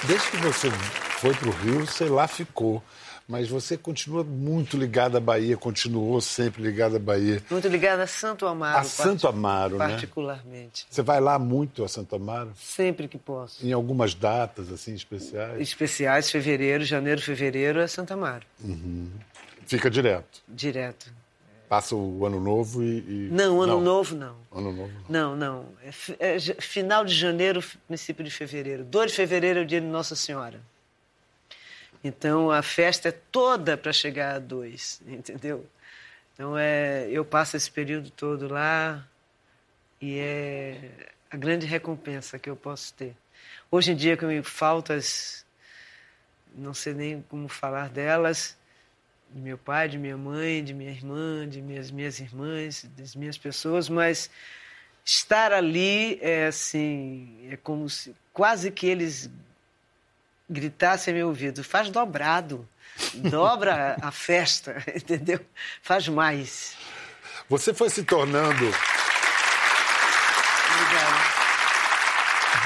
Desde 0.06 0.30
que 0.30 0.36
você 0.36 0.70
foi 1.18 1.34
para 1.34 1.48
o 1.48 1.52
Rio, 1.52 1.84
sei 1.88 2.08
lá, 2.08 2.28
ficou. 2.28 2.80
Mas 3.28 3.48
você 3.48 3.76
continua 3.76 4.24
muito 4.24 4.76
ligado 4.76 5.16
à 5.16 5.20
Bahia, 5.20 5.56
continuou 5.56 6.20
sempre 6.20 6.62
ligado 6.62 6.96
à 6.96 6.98
Bahia. 6.98 7.42
Muito 7.50 7.68
ligada 7.68 8.02
a 8.02 8.06
Santo 8.06 8.46
Amaro. 8.46 8.78
A 8.80 8.84
Santo 8.84 9.26
Amaro, 9.28 9.78
né? 9.78 9.88
Particularmente. 9.88 10.86
Você 10.90 11.02
vai 11.02 11.20
lá 11.20 11.38
muito 11.38 11.84
a 11.84 11.88
Santo 11.88 12.16
Amaro? 12.16 12.52
Sempre 12.56 13.08
que 13.08 13.16
posso. 13.18 13.64
Em 13.66 13.72
algumas 13.72 14.14
datas, 14.14 14.70
assim, 14.72 14.92
especiais? 14.94 15.60
Especiais, 15.60 16.30
fevereiro, 16.30 16.84
janeiro, 16.84 17.20
fevereiro, 17.22 17.80
é 17.80 17.86
Santo 17.86 18.12
Amaro. 18.12 18.44
Fica 19.66 19.88
direto. 19.90 20.42
Direto. 20.48 21.12
Passa 21.68 21.96
o 21.96 22.26
ano 22.26 22.38
novo 22.38 22.82
e. 22.82 22.98
e- 22.98 23.28
Não, 23.32 23.62
ano 23.62 23.80
novo 23.80 24.14
não. 24.14 24.36
Ano 24.54 24.72
novo 24.72 24.92
não. 25.08 25.34
Não, 25.34 25.36
não. 25.36 25.64
É, 26.20 26.36
é 26.36 26.38
final 26.60 27.02
de 27.02 27.14
janeiro, 27.14 27.64
princípio 27.88 28.22
de 28.22 28.30
fevereiro. 28.30 28.84
2 28.84 29.10
de 29.12 29.16
fevereiro 29.16 29.60
é 29.60 29.62
o 29.62 29.66
dia 29.66 29.80
de 29.80 29.86
Nossa 29.86 30.14
Senhora. 30.14 30.60
Então 32.04 32.50
a 32.50 32.62
festa 32.62 33.08
é 33.08 33.12
toda 33.12 33.76
para 33.76 33.92
chegar 33.92 34.34
a 34.34 34.38
2, 34.38 35.02
entendeu? 35.06 35.66
Então 36.34 36.56
é, 36.58 37.08
eu 37.10 37.24
passo 37.24 37.56
esse 37.56 37.70
período 37.70 38.10
todo 38.10 38.48
lá 38.48 39.06
e 40.00 40.18
é 40.18 40.90
a 41.30 41.36
grande 41.36 41.66
recompensa 41.66 42.38
que 42.38 42.50
eu 42.50 42.56
posso 42.56 42.92
ter. 42.94 43.14
Hoje 43.70 43.92
em 43.92 43.96
dia 43.96 44.16
que 44.16 44.24
me 44.24 44.42
faltam 44.42 44.96
as 44.96 45.42
não 46.54 46.74
sei 46.74 46.92
nem 46.92 47.22
como 47.22 47.48
falar 47.48 47.88
delas, 47.88 48.56
de 49.30 49.40
meu 49.40 49.56
pai, 49.56 49.88
de 49.88 49.98
minha 49.98 50.16
mãe, 50.16 50.62
de 50.62 50.74
minha 50.74 50.90
irmã, 50.90 51.48
de 51.48 51.62
minhas 51.62 51.90
minhas 51.90 52.20
irmãs, 52.20 52.86
das 52.96 53.14
minhas 53.14 53.38
pessoas, 53.38 53.88
mas 53.88 54.30
estar 55.04 55.52
ali 55.52 56.18
é 56.20 56.46
assim, 56.46 57.48
é 57.50 57.56
como 57.56 57.88
se 57.88 58.14
quase 58.32 58.70
que 58.70 58.86
eles 58.86 59.30
gritassem 60.52 61.12
em 61.12 61.16
meu 61.16 61.28
ouvido, 61.28 61.64
faz 61.64 61.90
dobrado, 61.90 62.68
dobra 63.14 63.96
a 64.00 64.10
festa, 64.10 64.82
entendeu? 64.94 65.40
Faz 65.82 66.08
mais. 66.08 66.76
Você 67.48 67.74
foi 67.74 67.90
se 67.90 68.04
tornando. 68.04 68.64
Obrigada. 70.74 71.32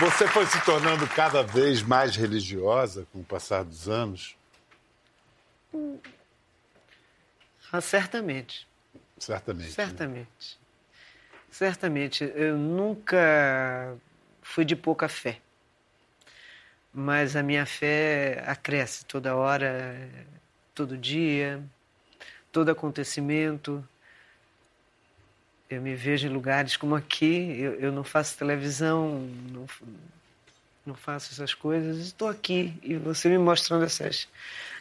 Você 0.01 0.29
foi 0.29 0.47
se 0.47 0.61
tornando 0.63 1.07
cada 1.09 1.43
vez 1.43 1.83
mais 1.83 2.17
religiosa 2.17 3.07
com 3.13 3.21
o 3.21 3.25
passar 3.25 3.65
dos 3.65 3.89
anos? 3.89 4.37
Ah, 7.73 7.81
certamente. 7.81 8.67
Certamente. 9.19 9.69
né? 9.69 9.75
Certamente. 9.75 10.59
Certamente. 11.51 12.33
Eu 12.35 12.57
nunca 12.59 13.97
fui 14.43 14.65
de 14.65 14.77
pouca 14.77 15.09
fé. 15.09 15.41
Mas 16.99 17.37
a 17.37 17.43
minha 17.43 17.67
fé 17.67 18.43
acresce 18.47 19.05
toda 19.05 19.37
hora, 19.37 19.95
todo 20.75 20.97
dia, 20.97 21.63
todo 22.51 22.71
acontecimento. 22.71 23.87
Eu 25.69 25.83
me 25.83 25.95
vejo 25.95 26.27
em 26.27 26.31
lugares 26.31 26.75
como 26.75 26.95
aqui, 26.95 27.55
eu, 27.61 27.75
eu 27.75 27.93
não 27.93 28.03
faço 28.03 28.39
televisão, 28.39 29.29
não, 29.53 29.67
não 30.87 30.95
faço 30.95 31.35
essas 31.35 31.53
coisas, 31.53 31.99
estou 31.99 32.31
aqui 32.31 32.73
e 32.83 32.97
você 32.97 33.29
me 33.29 33.37
mostrando 33.37 33.85
essas, 33.85 34.27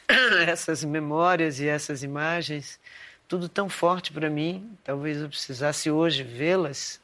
essas 0.47 0.85
memórias 0.85 1.59
e 1.59 1.67
essas 1.67 2.01
imagens, 2.01 2.79
tudo 3.27 3.49
tão 3.49 3.67
forte 3.67 4.13
para 4.13 4.29
mim. 4.29 4.77
Talvez 4.85 5.17
eu 5.17 5.27
precisasse 5.27 5.91
hoje 5.91 6.23
vê-las, 6.23 6.97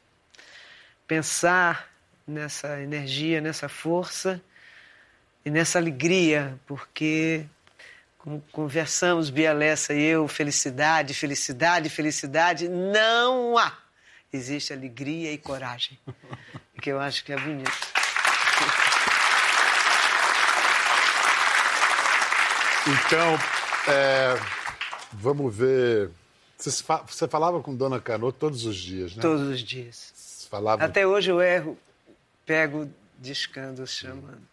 pensar 1.06 1.92
nessa 2.26 2.80
energia, 2.80 3.42
nessa 3.42 3.68
força 3.68 4.40
e 5.44 5.50
nessa 5.50 5.78
alegria, 5.78 6.58
porque 6.66 7.44
como 8.22 8.40
conversamos, 8.52 9.30
Bia 9.30 9.52
Lessa 9.52 9.92
e 9.92 10.00
eu, 10.00 10.28
felicidade, 10.28 11.12
felicidade, 11.12 11.90
felicidade, 11.90 12.68
não 12.68 13.58
há. 13.58 13.76
Existe 14.32 14.72
alegria 14.72 15.32
e 15.32 15.38
coragem, 15.38 15.98
que 16.80 16.90
eu 16.90 17.00
acho 17.00 17.24
que 17.24 17.32
é 17.32 17.36
bonito. 17.36 17.72
Então, 22.86 23.34
é, 23.88 24.40
vamos 25.12 25.54
ver. 25.54 26.10
Você, 26.56 27.26
falava 27.28 27.60
com 27.60 27.74
Dona 27.74 28.00
Cano 28.00 28.30
todos 28.32 28.64
os 28.64 28.76
dias, 28.76 29.16
né? 29.16 29.22
Todos 29.22 29.48
os 29.48 29.60
dias. 29.60 30.46
Falava... 30.48 30.84
Até 30.84 31.04
hoje 31.04 31.30
eu 31.30 31.42
erro, 31.42 31.76
pego 32.46 32.88
de 33.18 33.32
escândalo 33.32 33.86
chamando. 33.86 34.51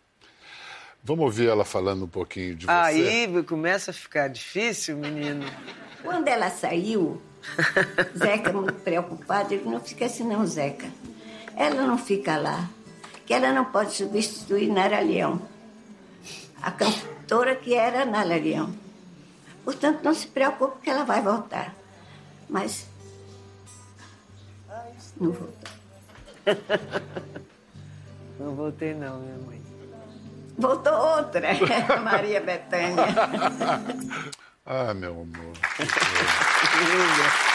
Vamos 1.03 1.25
ouvir 1.25 1.47
ela 1.47 1.65
falando 1.65 2.05
um 2.05 2.07
pouquinho 2.07 2.55
de 2.55 2.65
você. 2.65 2.71
Aí 2.71 3.43
começa 3.43 3.91
a 3.91 3.93
ficar 3.93 4.27
difícil, 4.27 4.97
menino. 4.97 5.45
Quando 6.03 6.27
ela 6.27 6.49
saiu, 6.49 7.21
Zeca, 8.17 8.51
muito 8.53 8.73
preocupado, 8.81 9.53
ele 9.53 9.65
não 9.65 9.79
fica 9.79 10.05
assim 10.05 10.23
não, 10.23 10.45
Zeca. 10.45 10.89
Ela 11.55 11.85
não 11.85 11.97
fica 11.97 12.37
lá, 12.37 12.69
que 13.25 13.33
ela 13.33 13.51
não 13.51 13.65
pode 13.65 13.93
substituir 13.93 14.67
Nara 14.67 14.99
Leão, 15.01 15.41
a 16.61 16.71
cantora 16.71 17.55
que 17.55 17.73
era 17.73 18.05
Nara 18.05 18.35
Leão. 18.35 18.73
Portanto, 19.63 20.03
não 20.03 20.13
se 20.13 20.27
preocupe 20.27 20.81
que 20.83 20.89
ela 20.89 21.03
vai 21.03 21.21
voltar. 21.21 21.75
Mas 22.49 22.87
não 25.19 25.31
voltou. 25.31 25.69
Não 28.39 28.55
voltei 28.55 28.93
não, 28.93 29.19
minha 29.19 29.37
mãe. 29.39 29.61
Voltou 30.59 30.93
outra, 30.93 31.47
Maria 32.03 32.41
Bethânia. 32.41 33.05
Ah, 34.71 34.93
meu 34.93 35.13
amor. 35.13 35.53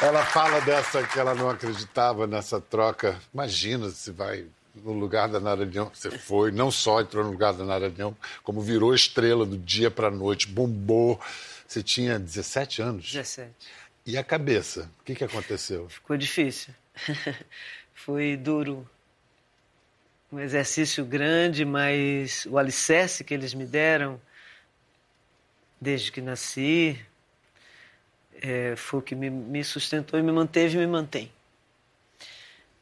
Ela 0.00 0.24
fala 0.24 0.60
dessa 0.60 1.02
que 1.02 1.18
ela 1.18 1.34
não 1.34 1.50
acreditava 1.50 2.24
nessa 2.24 2.60
troca. 2.60 3.20
Imagina 3.34 3.90
se 3.90 4.12
vai 4.12 4.46
no 4.76 4.92
lugar 4.92 5.28
da 5.28 5.40
Nara 5.40 5.64
Leão. 5.64 5.90
Você 5.92 6.08
foi, 6.08 6.52
não 6.52 6.70
só 6.70 7.00
entrou 7.00 7.24
no 7.24 7.32
lugar 7.32 7.52
da 7.52 7.64
Nara 7.64 7.88
Leão, 7.88 8.16
como 8.44 8.60
virou 8.60 8.94
estrela 8.94 9.44
do 9.44 9.58
dia 9.58 9.90
para 9.90 10.06
a 10.06 10.10
noite, 10.10 10.46
bombou. 10.46 11.20
Você 11.66 11.82
tinha 11.82 12.16
17 12.16 12.80
anos. 12.80 13.10
17. 13.10 13.50
E 14.06 14.16
a 14.16 14.22
cabeça? 14.22 14.88
O 15.00 15.04
que, 15.04 15.16
que 15.16 15.24
aconteceu? 15.24 15.88
Ficou 15.88 16.16
difícil. 16.16 16.72
Foi 17.92 18.36
duro. 18.36 18.88
Um 20.30 20.38
exercício 20.40 21.04
grande, 21.04 21.64
mas 21.64 22.46
o 22.50 22.58
alicerce 22.58 23.24
que 23.24 23.32
eles 23.32 23.54
me 23.54 23.64
deram 23.64 24.20
desde 25.80 26.12
que 26.12 26.20
nasci 26.20 26.98
é, 28.42 28.74
foi 28.76 29.00
o 29.00 29.02
que 29.02 29.14
me, 29.14 29.30
me 29.30 29.64
sustentou 29.64 30.18
e 30.18 30.22
me 30.22 30.32
manteve 30.32 30.76
e 30.76 30.80
me 30.80 30.86
mantém. 30.86 31.30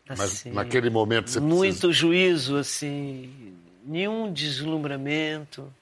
Mas 0.09 0.21
Assim, 0.21 0.53
naquele 0.53 0.89
momento 0.91 1.31
você 1.31 1.41
muito 1.41 1.81
precisa... 1.81 1.93
juízo, 1.93 2.57
assim, 2.57 3.57
nenhum 3.85 4.33
deslumbramento. 4.33 5.73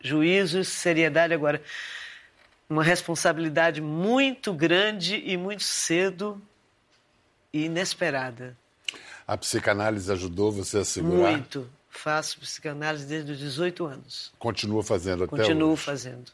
Juízo 0.00 0.60
e 0.60 0.64
seriedade 0.64 1.34
agora. 1.34 1.60
Uma 2.68 2.82
responsabilidade 2.82 3.80
muito 3.80 4.52
grande 4.52 5.16
e 5.24 5.36
muito 5.36 5.62
cedo 5.62 6.40
e 7.52 7.64
inesperada. 7.64 8.56
A 9.26 9.36
psicanálise 9.36 10.10
ajudou 10.12 10.52
você 10.52 10.78
a 10.78 10.84
segurar? 10.84 11.32
Muito. 11.32 11.68
Faço 11.88 12.38
psicanálise 12.38 13.06
desde 13.06 13.32
os 13.32 13.38
18 13.38 13.86
anos. 13.86 14.32
Continua 14.38 14.82
fazendo 14.82 15.24
até 15.24 15.36
Continuo 15.36 15.72
hoje? 15.72 15.82
fazendo. 15.82 16.30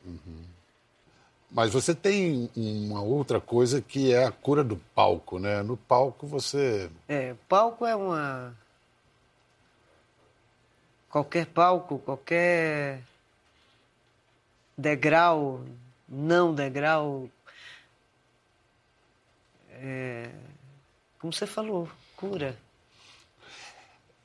Mas 1.51 1.73
você 1.73 1.95
tem 1.95 2.51
uma 2.57 3.01
outra 3.01 3.41
coisa 3.41 3.81
que 3.81 4.13
é 4.13 4.25
a 4.25 4.33
cura 4.33 4.65
do 4.65 4.77
palco, 4.95 5.39
né? 5.39 5.63
No 5.63 5.77
palco 5.77 6.27
você. 6.27 6.91
É, 7.09 7.35
palco 7.49 7.87
é 7.87 7.95
uma. 7.95 8.55
Qualquer 11.09 11.47
palco, 11.47 11.99
qualquer 11.99 13.03
degrau, 14.77 15.63
não 16.09 16.55
degrau. 16.55 17.29
É, 19.71 20.31
como 21.19 21.33
você 21.33 21.47
falou, 21.47 21.89
cura. 22.17 22.57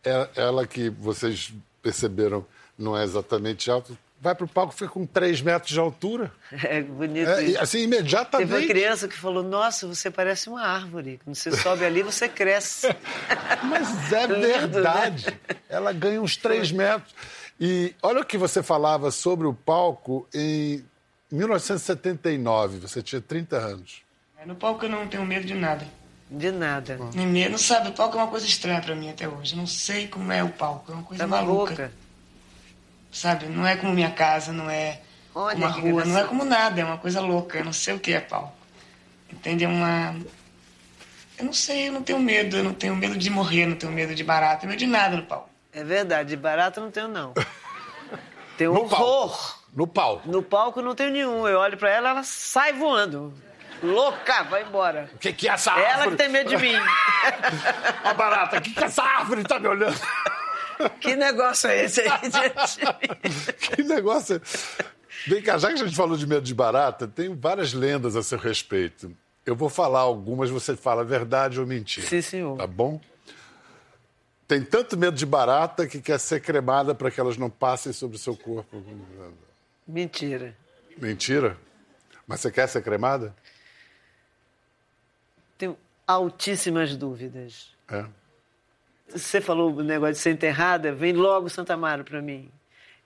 É, 0.08 0.30
ela 0.36 0.66
que 0.66 0.90
vocês 0.90 1.54
perceberam 1.82 2.46
não 2.78 2.98
é 2.98 3.04
exatamente 3.04 3.70
alta, 3.72 3.94
vai 4.20 4.34
para 4.36 4.46
o 4.46 4.48
palco 4.48 4.74
fica 4.74 4.90
com 4.90 5.06
3 5.06 5.42
metros 5.42 5.72
de 5.72 5.80
altura. 5.80 6.32
É 6.64 6.82
bonito. 6.82 7.30
É, 7.30 7.44
isso. 7.44 7.60
assim, 7.62 7.80
imediatamente. 7.84 8.50
Teve 8.50 8.62
uma 8.62 8.68
criança 8.68 9.08
que 9.08 9.18
falou: 9.18 9.44
Nossa, 9.44 9.88
você 9.88 10.10
parece 10.10 10.50
uma 10.50 10.62
árvore. 10.62 11.20
Quando 11.24 11.36
você 11.36 11.52
sobe 11.56 11.86
ali, 11.86 12.02
você 12.02 12.28
cresce. 12.28 12.88
Mas 13.64 14.12
é 14.14 14.26
Lindo, 14.26 14.40
verdade. 14.42 15.40
Ela 15.70 15.92
ganha 15.92 16.22
uns 16.22 16.38
3 16.38 16.72
metros. 16.72 17.14
E 17.60 17.94
olha 18.02 18.22
o 18.22 18.26
que 18.26 18.38
você 18.38 18.62
falava 18.62 19.12
sobre 19.12 19.48
o 19.48 19.54
palco 19.54 20.28
em 20.34 20.84
1979. 21.32 22.80
Você 22.80 23.02
tinha 23.02 23.22
30 23.22 23.58
anos. 23.58 24.02
É, 24.38 24.46
No 24.46 24.56
palco 24.56 24.86
eu 24.86 24.90
não 24.90 25.08
tenho 25.08 25.26
medo 25.26 25.46
de 25.46 25.54
nada. 25.56 25.86
De 26.30 26.52
nada. 26.52 27.00
Nem 27.14 27.26
medo, 27.26 27.52
não 27.52 27.58
sabe, 27.58 27.90
o 27.90 27.94
palco 27.94 28.18
é 28.18 28.22
uma 28.22 28.28
coisa 28.30 28.46
estranha 28.46 28.82
pra 28.82 28.94
mim 28.96 29.10
até 29.10 29.28
hoje. 29.28 29.54
Eu 29.54 29.58
não 29.60 29.68
sei 29.68 30.08
como 30.08 30.32
é 30.32 30.44
o 30.44 30.50
palco, 30.50 30.92
é 30.92 30.96
uma 30.96 31.04
coisa 31.04 31.24
Tá 31.24 31.28
maluca. 31.28 31.64
maluca. 31.74 31.92
Sabe? 33.12 33.46
Não 33.46 33.66
é 33.66 33.76
como 33.78 33.94
minha 33.94 34.12
casa, 34.12 34.52
não 34.52 34.70
é 34.70 35.00
Olha 35.34 35.54
como 35.54 35.66
a 35.66 35.74
que 35.74 35.80
rua, 35.82 36.06
não 36.06 36.18
é 36.18 36.24
como 36.26 36.44
nada, 36.44 36.82
é 36.82 36.84
uma 36.86 36.98
coisa 36.98 37.22
louca. 37.22 37.58
Eu 37.60 37.66
não 37.66 37.72
sei 37.74 37.94
o 37.96 38.00
que 38.00 38.12
é 38.14 38.20
palco. 38.20 38.54
Entende? 39.32 39.64
É 39.64 39.68
uma. 39.68 40.16
Eu 41.38 41.46
não 41.46 41.54
sei, 41.54 41.88
eu 41.88 41.94
não 41.94 42.04
tenho 42.04 42.20
medo, 42.20 42.58
eu 42.58 42.64
não 42.64 42.74
tenho 42.74 42.96
medo 42.96 43.16
de 43.18 43.30
morrer, 43.30 43.66
não 43.66 43.76
tenho 43.78 43.92
medo 43.94 44.14
de 44.14 44.24
barato, 44.24 44.54
não 44.54 44.60
tenho 44.62 44.70
medo 44.72 44.80
de 44.80 44.88
nada 44.88 45.16
no 45.16 45.24
palco. 45.24 45.50
É 45.72 45.84
verdade, 45.84 46.30
de 46.30 46.36
barato 46.36 46.82
não 46.82 46.92
tenho, 46.92 47.08
não. 47.08 47.34
Tenho 48.58 48.74
No 48.74 48.80
horror. 48.82 48.98
palco. 48.98 49.64
No 49.76 49.86
palco. 49.88 50.32
No 50.32 50.42
palco 50.42 50.82
não 50.82 50.96
tenho 50.96 51.12
nenhum. 51.12 51.48
Eu 51.48 51.60
olho 51.60 51.78
pra 51.78 51.92
ela, 51.92 52.10
ela 52.10 52.24
sai 52.24 52.74
voando. 52.74 53.32
Louca, 53.84 54.44
vai 54.44 54.64
embora. 54.64 55.10
O 55.14 55.18
que, 55.18 55.32
que 55.34 55.48
é 55.48 55.54
essa 55.54 55.72
árvore? 55.72 55.92
Ela 55.92 56.08
que 56.12 56.16
tem 56.18 56.30
medo 56.30 56.50
de 56.50 56.58
mim. 56.58 56.74
A 58.04 58.14
barata, 58.14 58.58
o 58.58 58.62
que, 58.62 58.74
que 58.74 58.84
essa 58.84 59.04
árvore 59.04 59.44
tá 59.44 59.60
me 59.60 59.68
olhando? 59.68 60.00
que 61.00 61.16
negócio 61.16 61.70
é 61.70 61.86
esse 61.86 62.02
aí 62.02 62.10
mim? 62.22 63.30
que 63.76 63.84
negócio. 63.84 64.36
é- 64.38 64.98
Vem 65.28 65.42
cá, 65.42 65.58
já 65.58 65.68
que 65.70 65.74
a 65.74 65.78
gente 65.86 65.96
falou 65.96 66.16
de 66.16 66.26
medo 66.28 66.42
de 66.42 66.54
barata, 66.54 67.08
tem 67.08 67.36
várias 67.36 67.74
lendas 67.74 68.16
a 68.16 68.24
seu 68.24 68.38
respeito. 68.38 69.12
Eu 69.46 69.56
vou 69.56 69.70
falar 69.70 70.00
algumas, 70.02 70.50
você 70.50 70.76
fala 70.76 71.04
verdade 71.04 71.60
ou 71.60 71.66
mentira. 71.66 72.06
Sim, 72.06 72.22
senhor. 72.22 72.58
Tá 72.58 72.68
bom? 72.68 73.02
Tem 74.48 74.62
tanto 74.62 74.96
medo 74.98 75.18
de 75.18 75.26
barata 75.26 75.88
que 75.88 76.00
quer 76.00 76.20
ser 76.20 76.40
cremada 76.42 76.94
para 76.96 77.12
que 77.12 77.20
elas 77.20 77.38
não 77.38 77.50
passem 77.50 77.92
sobre 77.92 78.16
o 78.16 78.20
seu 78.20 78.36
corpo. 78.36 78.82
Mentira. 79.86 80.56
Mentira? 80.98 81.58
Mas 82.26 82.40
você 82.42 82.52
quer 82.52 82.68
ser 82.68 82.82
cremada? 82.82 83.36
Tenho 85.58 85.78
altíssimas 86.06 86.96
dúvidas. 86.96 87.76
É. 87.90 88.06
Você 89.10 89.40
falou 89.40 89.74
o 89.74 89.84
negócio 89.84 90.14
de 90.14 90.20
ser 90.20 90.32
enterrada, 90.32 90.94
vem 90.94 91.14
logo 91.14 91.50
Santa 91.50 91.74
Amaro 91.74 92.04
para 92.04 92.22
mim. 92.22 92.52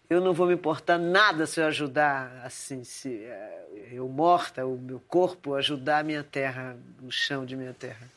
Eu 0.09 0.19
não 0.19 0.33
vou 0.33 0.45
me 0.45 0.53
importar 0.53 0.97
nada 0.97 1.45
se 1.45 1.61
eu 1.61 1.65
ajudar, 1.67 2.41
assim, 2.43 2.83
se 2.83 3.23
eh, 3.23 3.89
eu 3.93 4.09
morta, 4.09 4.65
o 4.65 4.77
meu 4.77 4.99
corpo 4.99 5.53
ajudar 5.53 5.99
a 5.99 6.03
minha 6.03 6.23
terra, 6.23 6.75
o 7.01 7.09
chão 7.09 7.45
de 7.45 7.55
minha 7.55 7.73
terra. 7.73 8.09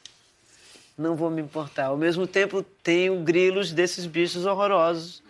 Não 0.98 1.14
vou 1.14 1.30
me 1.30 1.40
importar. 1.40 1.86
Ao 1.86 1.96
mesmo 1.96 2.26
tempo, 2.26 2.64
tenho 2.82 3.22
grilos 3.22 3.70
desses 3.70 4.06
bichos 4.06 4.44
horrorosos, 4.44 5.22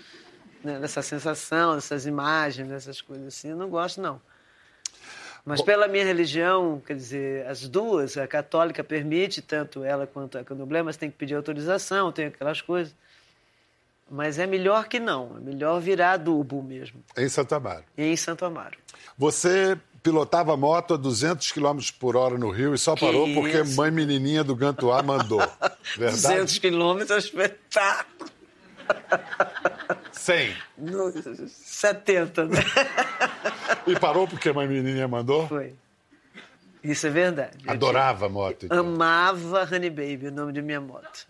né? 0.62 0.78
dessa 0.78 1.02
sensação, 1.02 1.74
dessas 1.74 2.06
imagens, 2.06 2.68
dessas 2.68 3.02
coisas 3.02 3.26
assim. 3.26 3.48
Eu 3.48 3.56
não 3.56 3.68
gosto, 3.68 4.00
não. 4.00 4.20
Mas 5.44 5.60
pela 5.60 5.86
minha 5.86 6.04
religião, 6.04 6.80
quer 6.86 6.96
dizer, 6.96 7.46
as 7.46 7.68
duas, 7.68 8.16
a 8.16 8.26
católica 8.26 8.82
permite, 8.82 9.42
tanto 9.42 9.84
ela 9.84 10.06
quanto 10.06 10.38
a 10.38 10.44
candomblé, 10.44 10.82
mas 10.82 10.96
tem 10.96 11.10
que 11.10 11.16
pedir 11.18 11.34
autorização, 11.34 12.10
tem 12.10 12.26
aquelas 12.26 12.62
coisas. 12.62 12.94
Mas 14.10 14.38
é 14.38 14.46
melhor 14.46 14.86
que 14.88 14.98
não, 15.00 15.36
é 15.36 15.40
melhor 15.40 15.80
virar 15.80 16.12
adubo 16.12 16.62
mesmo, 16.62 17.02
Em 17.16 17.28
Santa 17.28 17.56
Amaro. 17.56 17.84
e 17.96 18.04
em 18.04 18.16
Santo 18.16 18.44
Amaro. 18.44 18.78
Você 19.18 19.78
pilotava 20.02 20.56
moto 20.56 20.94
a 20.94 20.96
200 20.96 21.50
km 21.52 21.78
por 21.98 22.14
hora 22.16 22.36
no 22.38 22.50
Rio 22.50 22.74
e 22.74 22.78
só 22.78 22.94
Que 22.94 23.04
parou 23.06 23.32
porque 23.34 23.60
isso? 23.62 23.76
mãe 23.76 23.90
menininha 23.90 24.44
do 24.44 24.54
Gantuá 24.54 25.02
mandou. 25.02 25.40
Verdade? 25.96 26.22
200 26.22 26.58
quilômetros, 26.58 27.10
é 27.10 27.14
um 27.14 27.18
espetáculo. 27.18 28.30
100. 30.12 30.56
No- 30.78 31.12
70, 31.48 32.44
né? 32.46 32.58
E 33.86 33.98
parou 33.98 34.26
porque 34.26 34.52
mãe 34.52 34.66
menininha 34.66 35.06
mandou? 35.06 35.46
Foi. 35.48 35.74
Isso 36.82 37.06
é 37.06 37.10
verdade. 37.10 37.58
Adorava 37.66 38.26
a 38.26 38.28
moto. 38.28 38.66
Então. 38.66 38.78
Amava 38.78 39.62
Honey 39.70 39.90
Baby, 39.90 40.28
o 40.28 40.32
nome 40.32 40.52
de 40.52 40.60
minha 40.62 40.80
moto. 40.80 41.26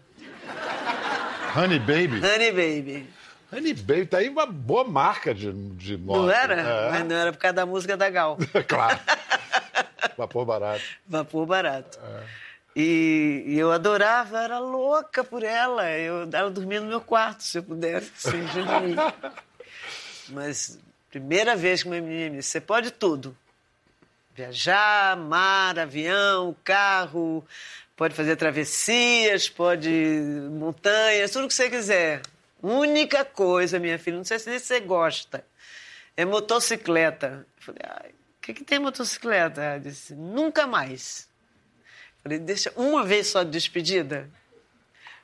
Honey 1.57 1.79
Baby? 1.79 2.21
Honey 2.25 2.51
Baby. 2.53 3.09
Honey 3.53 3.75
Baby 3.75 4.07
tá 4.07 4.19
aí 4.19 4.29
uma 4.29 4.47
boa 4.47 4.85
marca 4.85 5.33
de, 5.33 5.53
de 5.53 5.97
moto. 5.97 6.23
Não 6.23 6.31
era? 6.31 6.61
É. 6.61 6.90
Mas 6.90 7.05
não 7.07 7.17
era 7.17 7.33
por 7.33 7.38
causa 7.38 7.55
da 7.55 7.67
música 7.67 7.97
da 7.97 8.11
Gal. 8.11 8.37
claro. 8.67 8.99
Vapor 10.17 10.45
barato. 10.45 10.83
Vapor 11.07 11.47
barato. 11.47 11.99
É. 12.03 12.43
E, 12.77 13.45
e 13.47 13.59
eu 13.59 13.71
adorava, 13.71 14.41
era 14.41 14.59
louca 14.59 15.23
por 15.23 15.43
ela. 15.43 15.91
Eu, 15.93 16.29
ela 16.33 16.51
dormia 16.51 16.81
no 16.81 16.89
meu 16.89 17.01
quarto, 17.01 17.43
se 17.45 17.59
eu 17.59 17.63
pudesse, 17.63 18.11
sem. 18.17 18.41
Mas, 20.31 20.79
primeira 21.11 21.55
vez 21.55 21.83
que 21.83 21.89
uma 21.89 22.01
menina 22.01 22.31
me 22.31 22.37
disse: 22.39 22.51
você 22.51 22.61
pode 22.61 22.91
tudo. 22.91 23.37
Viajar, 24.35 25.17
mar, 25.17 25.79
avião, 25.79 26.57
carro, 26.65 27.47
pode 27.97 28.15
fazer 28.15 28.35
travessias, 28.35 29.49
pode 29.49 29.91
montanhas, 30.51 31.31
tudo 31.31 31.47
que 31.47 31.55
você 31.55 31.71
quiser. 31.71 32.21
Única 32.61 33.25
coisa, 33.25 33.79
minha 33.79 33.99
filha, 33.99 34.17
não 34.17 34.25
sei 34.25 34.39
se 34.39 34.59
você 34.59 34.81
gosta, 34.81 35.45
é 36.17 36.25
motocicleta. 36.25 37.47
Eu 37.57 37.63
falei, 37.63 38.11
o 38.11 38.41
que, 38.41 38.55
que 38.55 38.65
tem 38.65 38.81
motocicleta? 38.81 39.63
Ela 39.63 39.79
disse, 39.79 40.15
nunca 40.15 40.67
mais. 40.67 41.29
Falei, 42.25 42.39
deixa 42.39 42.73
uma 42.75 43.05
vez 43.05 43.27
só 43.27 43.43
de 43.43 43.51
despedida. 43.51 44.31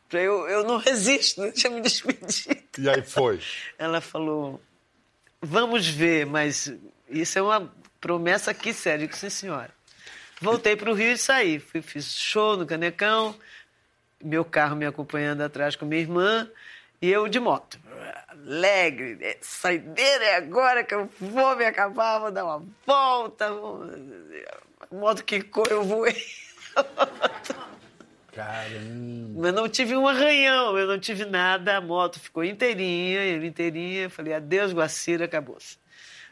Falei, 0.07 0.27
Eu, 0.27 0.47
eu 0.47 0.65
não 0.65 0.77
resisto, 0.77 1.41
deixa 1.41 1.69
eu 1.69 1.73
me 1.73 1.81
despedir. 1.81 2.63
E 2.79 2.89
aí 2.91 3.01
foi. 3.01 3.41
Ela 3.79 4.03
falou, 4.03 4.61
vamos 5.41 5.89
ver, 5.89 6.27
mas 6.27 6.71
isso 7.09 7.39
é 7.39 7.43
uma 7.43 7.73
promessa 7.99 8.51
aqui 8.51 8.75
séria. 8.75 9.05
Eu 9.05 9.09
disse, 9.09 9.31
sim, 9.31 9.47
senhora. 9.47 9.71
Voltei 10.43 10.77
para 10.77 10.91
o 10.91 10.95
Rio 10.95 11.13
e 11.13 11.19
saí. 11.19 11.59
Fui, 11.59 11.81
fiz 11.81 12.15
show 12.15 12.55
no 12.57 12.67
Canecão, 12.67 13.35
meu 14.23 14.45
carro 14.45 14.77
me 14.77 14.85
acompanhando 14.85 15.41
atrás 15.41 15.77
com 15.77 15.87
minha 15.87 16.03
irmã 16.03 16.51
e 17.01 17.09
eu 17.09 17.29
de 17.29 17.41
moto. 17.41 17.81
Alegre, 18.29 19.19
é, 19.23 19.39
saideira 19.41 20.25
é 20.25 20.37
agora 20.37 20.85
que 20.85 20.95
eu 20.95 21.09
vou 21.19 21.57
me 21.57 21.65
acabar, 21.65 22.19
vou 22.19 22.31
dar 22.31 22.45
uma 22.45 22.67
volta. 22.87 23.51
Vou... 23.53 23.85
A 24.81 24.95
moto 24.95 25.25
que 25.25 25.41
cor 25.41 25.69
eu 25.71 25.83
voei. 25.83 26.15
Caramba. 28.33 29.41
Mas 29.43 29.55
não 29.55 29.69
tive 29.69 29.97
um 29.97 30.07
arranhão, 30.07 30.79
eu 30.79 30.87
não 30.87 30.99
tive 30.99 31.25
nada, 31.25 31.77
a 31.77 31.81
moto 31.81 32.21
ficou 32.21 32.45
inteirinha, 32.45 33.25
eu 33.27 33.45
inteirinha, 33.45 34.03
eu 34.03 34.11
falei, 34.11 34.33
adeus, 34.35 34.73
Guacira, 34.73 35.25
acabou-se. 35.25 35.77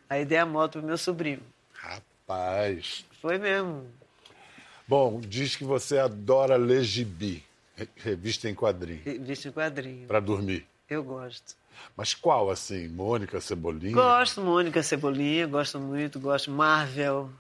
Aí 0.09 0.25
dei 0.25 0.39
a 0.39 0.47
moto 0.47 0.79
pro 0.79 0.83
meu 0.83 0.97
sobrinho. 0.97 1.41
Rapaz. 1.75 3.05
Foi 3.21 3.37
mesmo. 3.39 3.87
Bom, 4.87 5.21
diz 5.21 5.57
que 5.57 5.65
você 5.65 5.99
adora 5.99 6.57
ler 6.57 6.83
gibi, 6.83 7.45
re- 7.77 7.89
revista 7.97 8.49
em 8.49 8.55
quadrinho, 8.55 9.03
Visto 9.21 9.49
em 9.49 9.53
quadrinho. 9.53 10.07
para 10.07 10.21
dormir. 10.21 10.67
Eu 10.89 11.03
gosto. 11.03 11.57
Mas 11.97 12.15
qual, 12.15 12.49
assim? 12.51 12.89
Mônica, 12.89 13.41
Cebolinha? 13.41 13.95
Gosto 13.95 14.41
Mônica 14.41 14.83
Cebolinha, 14.83 15.47
gosto 15.47 15.79
muito, 15.79 16.19
gosto 16.19 16.51
Marvel, 16.51 17.31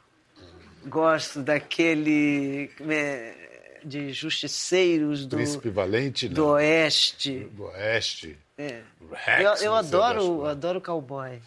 gosto 0.86 1.40
daquele 1.40 2.70
é, 2.88 3.80
de 3.84 4.12
justiceiros 4.12 5.26
do, 5.26 5.36
Príncipe 5.36 5.70
Valente, 5.70 6.28
não. 6.28 6.34
do 6.34 6.46
Oeste. 6.48 7.48
Do 7.52 7.64
Oeste. 7.64 8.38
É. 8.56 8.82
Rex, 9.12 9.62
Eu, 9.62 9.66
eu 9.66 9.74
adoro, 9.74 10.44
adoro 10.46 10.80
cowboy. 10.80 11.40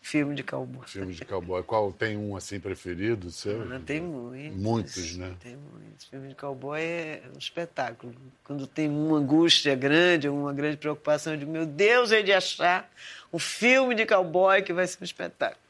Filme 0.00 0.34
de 0.34 0.42
cowboy. 0.42 0.86
Filme 0.86 1.14
de 1.14 1.24
cowboy. 1.24 1.62
Qual 1.62 1.90
tem 1.90 2.14
um, 2.14 2.36
assim, 2.36 2.60
preferido 2.60 3.30
seu? 3.30 3.62
Ah, 3.72 3.80
Tem 3.84 4.02
muitos. 4.02 4.60
Muitos, 4.60 5.16
né? 5.16 5.34
Tem 5.40 5.56
muitos. 5.56 6.04
Filme 6.04 6.28
de 6.28 6.34
cowboy 6.34 6.78
é 6.78 7.22
um 7.34 7.38
espetáculo. 7.38 8.14
Quando 8.44 8.66
tem 8.66 8.86
uma 8.86 9.16
angústia 9.16 9.74
grande, 9.74 10.28
uma 10.28 10.52
grande 10.52 10.76
preocupação, 10.76 11.32
eu 11.32 11.38
digo, 11.38 11.50
meu 11.50 11.64
Deus, 11.64 12.10
eu 12.10 12.18
hei 12.18 12.22
de 12.22 12.34
achar 12.34 12.90
um 13.32 13.38
filme 13.38 13.94
de 13.94 14.04
cowboy 14.04 14.60
que 14.60 14.74
vai 14.74 14.86
ser 14.86 14.98
um 15.00 15.04
espetáculo. 15.04 15.63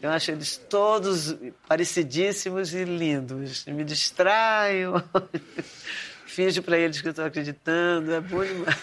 Eu 0.00 0.10
acho 0.10 0.30
eles 0.30 0.56
todos 0.56 1.36
parecidíssimos 1.66 2.72
e 2.72 2.84
lindos. 2.84 3.66
Eu 3.66 3.74
me 3.74 3.84
distraio, 3.84 5.02
finjo 6.24 6.62
para 6.62 6.78
eles 6.78 7.00
que 7.00 7.08
eu 7.08 7.10
estou 7.10 7.24
acreditando, 7.24 8.12
é 8.12 8.20
bom 8.20 8.44
demais. 8.44 8.76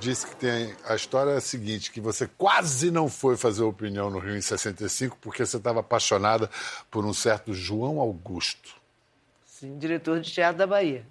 Disse 0.00 0.26
que 0.26 0.36
tem. 0.36 0.74
A 0.86 0.94
história 0.94 1.30
é 1.30 1.36
a 1.36 1.40
seguinte: 1.40 1.90
que 1.90 2.00
você 2.00 2.28
quase 2.38 2.90
não 2.90 3.08
foi 3.08 3.36
fazer 3.36 3.62
opinião 3.62 4.10
no 4.10 4.18
Rio 4.18 4.36
em 4.36 4.40
65 4.40 5.16
porque 5.20 5.44
você 5.44 5.56
estava 5.56 5.80
apaixonada 5.80 6.48
por 6.90 7.04
um 7.04 7.12
certo 7.12 7.52
João 7.52 7.98
Augusto. 8.00 8.76
Sim, 9.44 9.76
diretor 9.76 10.20
de 10.20 10.30
teatro 10.30 10.58
da 10.58 10.66
Bahia. 10.66 11.04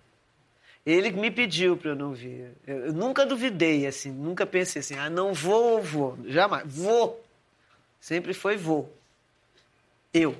Ele 0.85 1.11
me 1.11 1.29
pediu 1.29 1.75
para 1.75 1.91
eu 1.91 1.95
não 1.95 2.13
vir. 2.13 2.53
Eu, 2.65 2.85
eu 2.85 2.93
nunca 2.93 3.25
duvidei, 3.25 3.85
assim, 3.85 4.09
nunca 4.09 4.45
pensei 4.45 4.79
assim, 4.79 4.95
ah, 4.95 5.09
não 5.09 5.33
vou, 5.33 5.81
vou. 5.83 6.17
Jamais. 6.25 6.63
Vou. 6.65 7.26
Sempre 7.99 8.33
foi 8.33 8.57
vou. 8.57 8.95
Eu. 10.13 10.31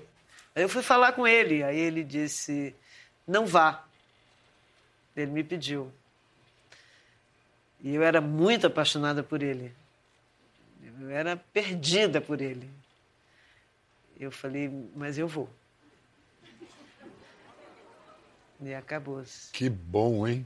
Aí 0.56 0.64
eu 0.64 0.70
fui 0.70 0.82
falar 0.82 1.12
com 1.12 1.28
ele, 1.28 1.64
aí 1.64 1.78
ele 1.78 2.04
disse, 2.04 2.76
não 3.28 3.46
vá. 3.46 3.86
Ele 5.16 5.32
me 5.32 5.44
pediu. 5.44 5.92
E 7.82 7.94
eu 7.94 8.04
era 8.04 8.20
muito 8.20 8.68
apaixonada 8.68 9.24
por 9.24 9.44
ele. 9.44 9.74
Eu 11.00 11.10
era 11.10 11.38
perdida 11.38 12.20
por 12.20 12.42
ele. 12.42 12.70
Eu 14.20 14.32
falei, 14.32 14.72
mas 14.96 15.18
eu 15.18 15.28
vou. 15.28 15.50
E 18.60 18.74
acabou-se. 18.74 19.52
Que 19.52 19.70
bom, 19.70 20.28
hein? 20.28 20.46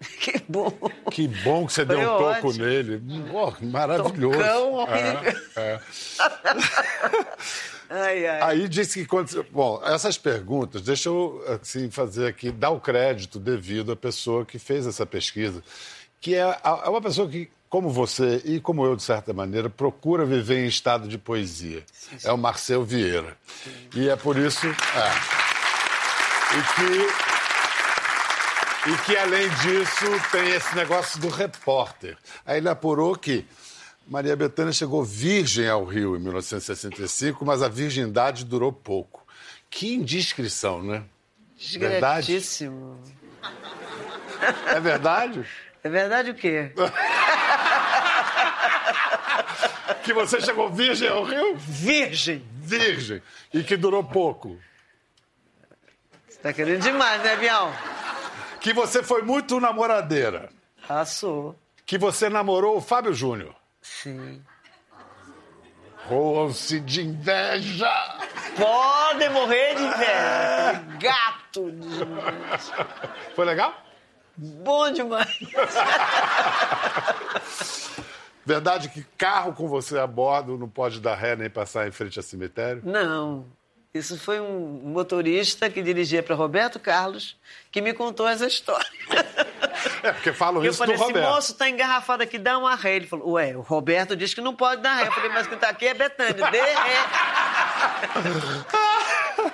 Que 0.20 0.38
bom. 0.48 0.72
Que 1.10 1.28
bom 1.28 1.66
que 1.66 1.72
você 1.72 1.84
Foi 1.84 1.96
deu 1.96 2.04
um 2.04 2.18
toco 2.18 2.48
ótimo. 2.48 2.64
nele. 2.64 3.02
Oh, 3.32 3.52
maravilhoso. 3.66 4.38
Tocão 4.38 4.86
É, 4.88 5.36
é. 5.56 5.80
Ai, 7.90 8.26
ai. 8.26 8.42
Aí 8.42 8.68
disse 8.68 9.00
que 9.00 9.06
quando. 9.06 9.42
Bom, 9.50 9.80
essas 9.82 10.18
perguntas, 10.18 10.82
deixa 10.82 11.08
eu 11.08 11.42
assim, 11.48 11.90
fazer 11.90 12.26
aqui, 12.26 12.50
dar 12.50 12.68
o 12.70 12.78
crédito 12.80 13.38
devido 13.40 13.92
à 13.92 13.96
pessoa 13.96 14.44
que 14.44 14.58
fez 14.58 14.86
essa 14.86 15.06
pesquisa, 15.06 15.62
que 16.20 16.34
é, 16.34 16.40
é 16.62 16.88
uma 16.88 17.00
pessoa 17.00 17.26
que, 17.26 17.48
como 17.70 17.88
você 17.88 18.42
e 18.44 18.60
como 18.60 18.84
eu, 18.84 18.94
de 18.94 19.02
certa 19.02 19.32
maneira, 19.32 19.70
procura 19.70 20.26
viver 20.26 20.62
em 20.64 20.66
estado 20.68 21.08
de 21.08 21.16
poesia. 21.16 21.82
É 22.22 22.30
o 22.30 22.36
Marcel 22.36 22.84
Vieira. 22.84 23.34
E 23.96 24.06
é 24.10 24.16
por 24.16 24.36
isso. 24.36 24.66
É. 24.66 25.10
E 26.58 26.62
que. 26.74 27.27
E 28.88 28.96
que, 29.04 29.16
além 29.16 29.48
disso, 29.50 30.06
tem 30.32 30.48
esse 30.50 30.74
negócio 30.74 31.20
do 31.20 31.28
repórter. 31.28 32.16
Aí 32.46 32.56
ele 32.56 32.70
apurou 32.70 33.14
que 33.14 33.44
Maria 34.06 34.34
Bethânia 34.34 34.72
chegou 34.72 35.04
virgem 35.04 35.68
ao 35.68 35.84
Rio 35.84 36.16
em 36.16 36.20
1965, 36.20 37.44
mas 37.44 37.62
a 37.62 37.68
virgindade 37.68 38.46
durou 38.46 38.72
pouco. 38.72 39.26
Que 39.68 39.94
indiscrição, 39.94 40.82
né? 40.82 41.04
Verdade? 41.78 42.28
Discretíssimo. 42.28 42.98
É 44.66 44.80
verdade? 44.80 45.44
É 45.84 45.88
verdade 45.90 46.30
o 46.30 46.34
quê? 46.34 46.72
Que 50.04 50.14
você 50.14 50.40
chegou 50.40 50.70
virgem 50.70 51.06
ao 51.06 51.22
Rio? 51.22 51.54
Virgem. 51.56 52.42
Virgem. 52.62 53.20
E 53.52 53.62
que 53.62 53.76
durou 53.76 54.02
pouco. 54.02 54.58
Você 56.26 56.38
tá 56.38 56.50
querendo 56.50 56.80
demais, 56.80 57.22
né, 57.22 57.36
Bial? 57.36 57.70
Que 58.60 58.72
você 58.72 59.02
foi 59.02 59.22
muito 59.22 59.60
namoradeira. 59.60 60.48
Passou. 60.86 61.56
Que 61.86 61.96
você 61.98 62.28
namorou 62.28 62.76
o 62.76 62.80
Fábio 62.80 63.12
Júnior. 63.14 63.54
Sim. 63.80 64.42
Roam-se 66.06 66.80
de 66.80 67.02
inveja. 67.02 67.90
Podem 68.56 69.30
morrer 69.30 69.74
de 69.74 69.82
inveja. 69.82 70.84
Gato. 70.98 71.70
demais. 71.70 72.72
Foi 73.34 73.44
legal? 73.44 73.74
Bom 74.36 74.90
demais. 74.90 75.38
Verdade 78.46 78.88
que 78.88 79.02
carro 79.18 79.52
com 79.52 79.68
você 79.68 79.98
a 79.98 80.06
bordo 80.06 80.56
não 80.56 80.68
pode 80.68 81.00
dar 81.00 81.14
ré 81.16 81.36
nem 81.36 81.50
passar 81.50 81.86
em 81.86 81.90
frente 81.90 82.18
a 82.18 82.22
cemitério? 82.22 82.80
Não. 82.84 83.44
Isso 83.94 84.18
foi 84.18 84.38
um 84.40 84.80
motorista 84.84 85.70
que 85.70 85.82
dirigia 85.82 86.22
para 86.22 86.34
Roberto 86.34 86.78
Carlos 86.78 87.36
que 87.72 87.80
me 87.80 87.92
contou 87.94 88.28
essa 88.28 88.46
história. 88.46 88.86
É, 90.02 90.12
porque 90.12 90.32
falam 90.32 90.62
Eu 90.64 90.70
isso 90.70 90.78
falei 90.78 90.96
do 90.96 91.02
assim, 91.02 91.12
Roberto. 91.12 91.34
moço, 91.34 91.54
tá 91.54 91.68
engarrafado 91.68 92.22
aqui, 92.22 92.36
dá 92.38 92.58
uma 92.58 92.74
ré. 92.74 92.96
Ele 92.96 93.06
falou, 93.06 93.32
ué, 93.32 93.56
o 93.56 93.60
Roberto 93.60 94.16
disse 94.16 94.34
que 94.34 94.40
não 94.40 94.54
pode 94.54 94.82
dar 94.82 94.94
ré. 94.94 95.06
Eu 95.06 95.12
falei, 95.12 95.30
mas 95.30 95.46
quem 95.46 95.56
tá 95.58 95.68
aqui 95.68 95.86
é 95.86 95.94
Betânia, 95.94 96.50
dê 96.50 96.60
ré. 96.60 96.74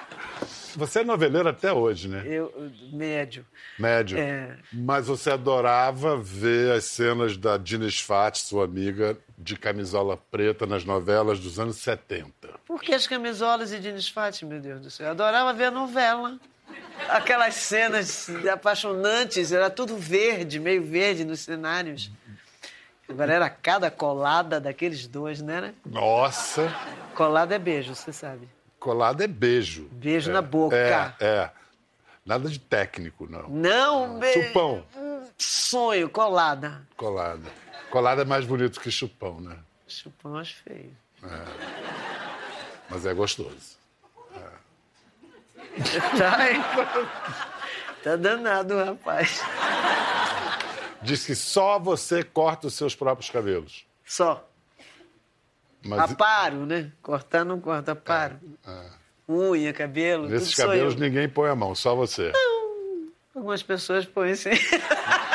Você 0.76 1.00
é 1.00 1.04
noveleiro 1.04 1.48
até 1.48 1.72
hoje, 1.72 2.08
né? 2.08 2.24
Eu, 2.26 2.52
médio. 2.92 3.46
Médio. 3.78 4.18
É. 4.18 4.56
Mas 4.72 5.06
você 5.06 5.30
adorava 5.30 6.16
ver 6.16 6.72
as 6.72 6.84
cenas 6.84 7.36
da 7.36 7.56
Dina 7.56 7.88
Sfat, 7.88 8.38
sua 8.38 8.64
amiga, 8.64 9.16
de 9.44 9.56
camisola 9.56 10.16
preta 10.16 10.66
nas 10.66 10.84
novelas 10.86 11.38
dos 11.38 11.60
anos 11.60 11.76
70. 11.76 12.32
Por 12.66 12.80
que 12.82 12.94
as 12.94 13.06
camisolas 13.06 13.72
e 13.72 13.78
Dines 13.78 14.08
Fati, 14.08 14.46
meu 14.46 14.58
Deus 14.58 14.80
do 14.80 14.90
céu? 14.90 15.06
Eu 15.06 15.10
adorava 15.12 15.52
ver 15.52 15.66
a 15.66 15.70
novela. 15.70 16.38
Aquelas 17.10 17.54
cenas 17.56 18.30
apaixonantes, 18.50 19.52
era 19.52 19.68
tudo 19.68 19.98
verde, 19.98 20.58
meio 20.58 20.82
verde 20.82 21.26
nos 21.26 21.40
cenários. 21.40 22.10
Agora 23.06 23.34
era 23.34 23.50
cada 23.50 23.90
colada 23.90 24.58
daqueles 24.58 25.06
dois, 25.06 25.42
né? 25.42 25.60
né? 25.60 25.74
Nossa, 25.84 26.74
Colada 27.14 27.54
é 27.54 27.58
beijo, 27.58 27.94
você 27.94 28.12
sabe. 28.14 28.48
colada 28.80 29.22
é 29.24 29.28
beijo. 29.28 29.88
Beijo 29.92 30.30
É, 30.30 30.32
na 30.32 30.40
boca. 30.40 31.14
É, 31.20 31.24
é. 31.26 31.50
Nada 32.24 32.48
de 32.48 32.58
técnico, 32.58 33.28
não. 33.30 33.46
Não, 33.50 34.18
beijo. 34.18 34.42
Chupão. 34.48 34.82
Sonho, 35.36 36.08
colada. 36.08 36.80
Colada. 36.96 37.42
Colada 37.94 38.22
é 38.22 38.24
mais 38.24 38.44
bonito 38.44 38.80
que 38.80 38.90
chupão, 38.90 39.40
né? 39.40 39.56
Chupão 39.86 40.36
acho 40.36 40.56
feio. 40.64 40.90
Mas 42.90 43.06
é 43.06 43.14
gostoso. 43.14 43.76
Tá, 46.18 46.50
hein? 46.50 46.60
tá 48.02 48.16
danado, 48.16 48.76
rapaz. 48.76 49.42
Diz 51.02 51.24
que 51.24 51.36
só 51.36 51.78
você 51.78 52.24
corta 52.24 52.66
os 52.66 52.74
seus 52.74 52.96
próprios 52.96 53.30
cabelos. 53.30 53.84
Só. 54.04 54.44
Mas 55.84 56.10
Aparo, 56.10 56.66
né? 56.66 56.90
Cortar 57.00 57.44
não 57.44 57.60
corta, 57.60 57.92
aparo. 57.92 58.40
Unha, 59.28 59.72
cabelo, 59.72 60.28
nesses 60.28 60.56
cabelos 60.56 60.96
ninguém 60.96 61.28
põe 61.28 61.48
a 61.48 61.54
mão, 61.54 61.76
só 61.76 61.94
você. 61.94 62.32
Algumas 63.32 63.62
pessoas 63.62 64.04
põem 64.04 64.34
sim. 64.34 64.50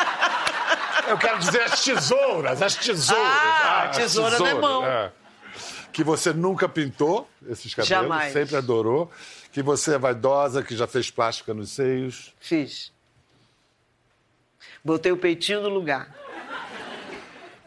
Eu 1.10 1.17
quero 1.17 1.39
dizer 1.39 1.62
as 1.63 1.84
tesouras, 1.84 2.62
as 2.62 2.76
tesouras. 2.76 3.26
Ah, 3.26 3.89
as 3.89 3.98
tesoura 3.98 4.39
na 4.39 4.56
mão. 4.56 4.86
é. 4.86 5.12
Que 5.91 6.04
você 6.04 6.32
nunca 6.32 6.69
pintou 6.69 7.28
esses 7.48 7.74
cabelos, 7.74 7.89
Jamais. 7.89 8.32
sempre 8.32 8.56
adorou. 8.56 9.12
Que 9.52 9.63
você 9.63 9.95
é 9.95 9.98
vaidosa, 9.98 10.62
que 10.63 10.76
já 10.76 10.86
fez 10.86 11.10
plástica 11.10 11.54
nos 11.54 11.72
seios. 11.72 12.34
Fiz. 12.39 12.91
Botei 14.86 15.12
o 15.12 15.17
peitinho 15.17 15.62
no 15.62 15.69
lugar. 15.69 16.15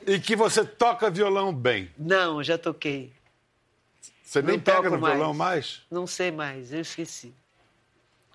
E 0.07 0.19
que 0.19 0.35
você 0.37 0.65
toca 0.65 1.11
violão 1.11 1.53
bem. 1.55 1.91
Não, 1.99 2.43
já 2.43 2.57
toquei. 2.57 3.13
Você 4.23 4.41
nem 4.41 4.57
Não 4.57 4.63
pega 4.63 4.89
no 4.89 4.99
violão 4.99 5.35
mais? 5.35 5.83
Não 5.91 6.07
sei 6.07 6.31
mais, 6.31 6.73
eu 6.73 6.81
esqueci. 6.81 7.35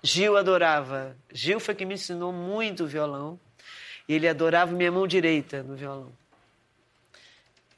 Gil 0.02 0.36
adorava. 0.36 1.16
Gil 1.32 1.58
foi 1.58 1.74
que 1.74 1.84
me 1.84 1.94
ensinou 1.94 2.32
muito 2.32 2.84
o 2.84 2.86
violão. 2.86 3.40
E 4.08 4.14
ele 4.14 4.26
adorava 4.28 4.72
minha 4.72 4.90
mão 4.90 5.06
direita 5.06 5.62
no 5.62 5.76
violão. 5.76 6.10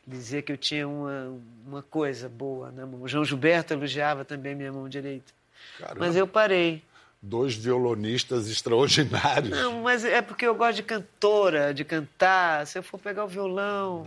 Dizia 0.06 0.40
que 0.42 0.52
eu 0.52 0.56
tinha 0.56 0.86
uma, 0.88 1.36
uma 1.66 1.82
coisa 1.82 2.28
boa 2.28 2.70
na 2.70 2.86
mão. 2.86 3.02
O 3.02 3.08
João 3.08 3.24
Gilberto 3.24 3.72
elogiava 3.74 4.24
também 4.24 4.54
minha 4.54 4.72
mão 4.72 4.88
direita. 4.88 5.32
Caramba, 5.78 6.00
Mas 6.06 6.16
eu 6.16 6.26
parei. 6.26 6.82
dois 7.20 7.54
violonistas 7.54 8.48
extraordinários. 8.48 9.50
Não, 9.50 9.82
mas 9.82 10.04
é 10.04 10.22
porque 10.22 10.46
eu 10.46 10.54
gosto 10.54 10.76
de 10.76 10.82
cantora, 10.84 11.74
de 11.74 11.84
cantar. 11.84 12.66
Se 12.66 12.78
eu 12.78 12.82
for 12.82 12.98
pegar 12.98 13.24
o 13.24 13.28
violão. 13.28 14.06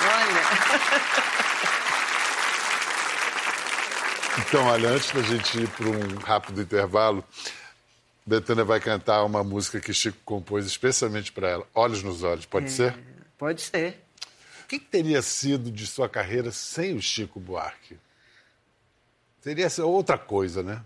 Olha. 0.00 0.44
Então, 4.38 4.64
olha, 4.66 4.88
antes 4.90 5.10
da 5.12 5.22
gente 5.22 5.60
ir 5.62 5.68
para 5.68 5.86
um 5.86 6.16
rápido 6.18 6.60
intervalo, 6.62 7.24
Betânia 8.26 8.64
vai 8.64 8.80
cantar 8.80 9.22
uma 9.24 9.44
música 9.44 9.78
que 9.78 9.92
Chico 9.92 10.18
compôs 10.24 10.64
especialmente 10.64 11.30
para 11.30 11.48
ela. 11.48 11.66
Olhos 11.74 12.02
nos 12.02 12.22
olhos, 12.22 12.46
pode 12.46 12.70
ser? 12.70 12.98
Pode 13.36 13.60
ser. 13.60 14.02
O 14.64 14.66
que 14.66 14.78
teria 14.78 15.20
sido 15.20 15.70
de 15.70 15.86
sua 15.86 16.08
carreira 16.08 16.50
sem 16.50 16.96
o 16.96 17.02
Chico 17.02 17.38
Buarque? 17.38 17.98
Teria 19.42 19.68
sido 19.68 19.88
outra 19.88 20.16
coisa, 20.16 20.62
né? 20.62 20.82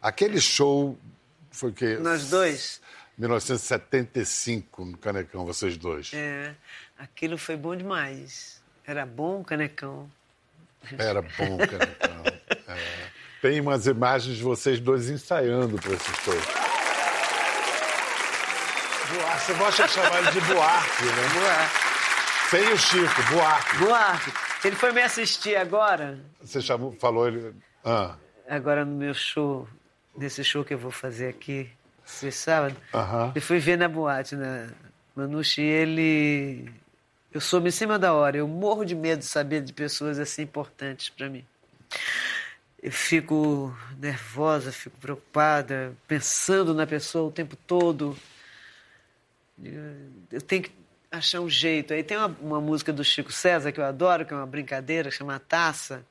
Aquele 0.00 0.40
show 0.40 0.98
foi 1.50 1.70
o 1.70 1.72
quê? 1.72 1.96
Nós 1.96 2.28
dois. 2.28 2.82
1975, 3.16 4.84
no 4.84 4.98
Canecão, 4.98 5.44
vocês 5.44 5.76
dois. 5.76 6.12
É, 6.14 6.54
aquilo 6.96 7.38
foi 7.38 7.56
bom 7.56 7.74
demais. 7.74 8.62
Era 8.86 9.04
bom, 9.04 9.42
canecão. 9.42 10.08
Era 10.96 11.22
bom, 11.22 11.58
canecão. 11.58 12.24
É. 12.68 13.08
Tem 13.42 13.60
umas 13.60 13.86
imagens 13.86 14.36
de 14.36 14.42
vocês 14.42 14.80
dois 14.80 15.08
ensaiando 15.08 15.78
para 15.78 15.92
esse 15.92 16.14
show. 16.22 16.57
Buarque, 19.12 19.46
você 19.46 19.54
gosta 19.54 19.86
de 19.86 19.92
chamar 19.92 20.18
ele 20.18 20.30
de 20.32 20.40
Buarque, 20.40 21.04
né? 21.04 21.28
Buarque. 21.34 21.88
Sem 22.50 22.72
o 22.72 22.78
Chico, 22.78 23.22
Buarque. 23.30 23.76
Buarque. 23.78 24.32
Ele 24.64 24.76
foi 24.76 24.92
me 24.92 25.02
assistir 25.02 25.56
agora. 25.56 26.18
Você 26.40 26.60
chamou, 26.60 26.92
falou 26.92 27.28
ele. 27.28 27.54
Ah. 27.84 28.16
Agora 28.48 28.84
no 28.84 28.96
meu 28.96 29.14
show, 29.14 29.68
nesse 30.16 30.42
show 30.42 30.64
que 30.64 30.74
eu 30.74 30.78
vou 30.78 30.90
fazer 30.90 31.28
aqui, 31.28 31.70
esse 32.06 32.32
sábado. 32.32 32.76
Aham. 32.94 33.32
Eu 33.34 33.42
fui 33.42 33.58
ver 33.58 33.76
na 33.76 33.88
boate, 33.88 34.34
na 34.34 34.68
e 35.58 35.60
ele. 35.60 36.72
Eu 37.32 37.40
soube 37.40 37.68
em 37.68 37.72
cima 37.72 37.98
da 37.98 38.12
hora. 38.14 38.36
Eu 38.36 38.48
morro 38.48 38.84
de 38.84 38.94
medo 38.94 39.20
de 39.20 39.26
saber 39.26 39.62
de 39.62 39.72
pessoas 39.72 40.18
assim 40.18 40.42
importantes 40.42 41.08
para 41.08 41.28
mim. 41.28 41.44
Eu 42.82 42.92
fico 42.92 43.76
nervosa, 43.98 44.70
fico 44.70 44.96
preocupada, 44.98 45.92
pensando 46.06 46.72
na 46.72 46.86
pessoa 46.86 47.28
o 47.28 47.32
tempo 47.32 47.56
todo. 47.56 48.16
Eu 50.30 50.40
tenho 50.40 50.62
que 50.62 50.72
achar 51.10 51.40
um 51.40 51.48
jeito. 51.48 51.92
Aí 51.92 52.02
tem 52.02 52.16
uma, 52.16 52.36
uma 52.40 52.60
música 52.60 52.92
do 52.92 53.02
Chico 53.02 53.32
César 53.32 53.72
que 53.72 53.80
eu 53.80 53.84
adoro, 53.84 54.24
que 54.24 54.32
é 54.32 54.36
uma 54.36 54.46
brincadeira, 54.46 55.10
chama 55.10 55.38
Taça, 55.38 56.04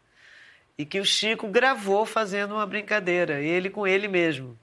e 0.78 0.86
que 0.86 1.00
o 1.00 1.06
Chico 1.06 1.48
gravou 1.48 2.06
fazendo 2.06 2.54
uma 2.54 2.66
brincadeira, 2.66 3.42
ele 3.42 3.70
com 3.70 3.88
ele 3.88 4.08
mesmo. 4.08 4.58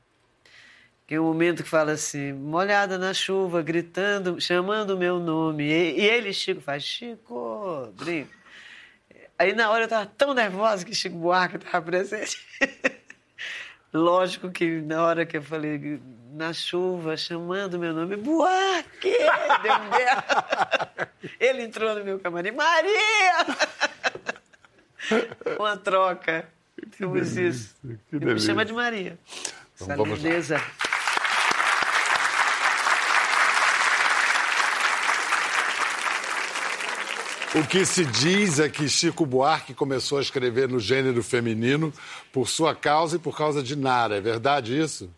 Que 1.06 1.16
é 1.16 1.20
um 1.20 1.24
momento 1.24 1.62
que 1.62 1.68
fala 1.68 1.92
assim, 1.92 2.32
molhada 2.32 2.96
na 2.96 3.12
chuva, 3.12 3.60
gritando, 3.62 4.40
chamando 4.40 4.90
o 4.90 4.98
meu 4.98 5.18
nome. 5.18 5.64
E, 5.64 6.00
e 6.00 6.06
ele, 6.06 6.32
Chico, 6.32 6.60
faz, 6.60 6.82
Chico, 6.82 7.92
brinca. 7.94 8.30
Aí 9.38 9.52
na 9.52 9.70
hora 9.70 9.82
eu 9.82 9.84
estava 9.86 10.06
tão 10.06 10.32
nervosa 10.32 10.84
que 10.84 10.94
Chico 10.94 11.16
Buarque 11.16 11.56
estava 11.56 11.84
presente. 11.84 12.38
Lógico 13.92 14.50
que 14.50 14.80
na 14.80 15.02
hora 15.04 15.26
que 15.26 15.36
eu 15.36 15.42
falei 15.42 16.00
na 16.34 16.52
chuva, 16.52 17.16
chamando 17.16 17.78
meu 17.78 17.94
nome, 17.94 18.16
Buarque! 18.16 19.16
Deu 19.62 19.74
um 19.74 19.90
berro. 19.90 21.08
Ele 21.38 21.62
entrou 21.62 21.94
no 21.94 22.04
meu 22.04 22.18
camarim, 22.18 22.50
Maria! 22.50 23.46
Uma 25.58 25.76
troca. 25.76 26.48
Temos 26.98 27.36
isso. 27.36 27.76
que 28.10 28.16
Ele 28.16 28.34
me 28.34 28.40
chama 28.40 28.64
de 28.64 28.72
Maria. 28.72 29.16
Então 29.80 29.94
Essa 29.94 30.02
lindeza. 30.02 30.60
O 37.54 37.64
que 37.68 37.86
se 37.86 38.04
diz 38.04 38.58
é 38.58 38.68
que 38.68 38.88
Chico 38.88 39.24
Buarque 39.24 39.72
começou 39.72 40.18
a 40.18 40.20
escrever 40.20 40.68
no 40.68 40.80
gênero 40.80 41.22
feminino 41.22 41.92
por 42.32 42.48
sua 42.48 42.74
causa 42.74 43.14
e 43.14 43.18
por 43.20 43.36
causa 43.36 43.62
de 43.62 43.76
Nara. 43.76 44.16
É 44.16 44.20
verdade 44.20 44.76
isso? 44.76 45.08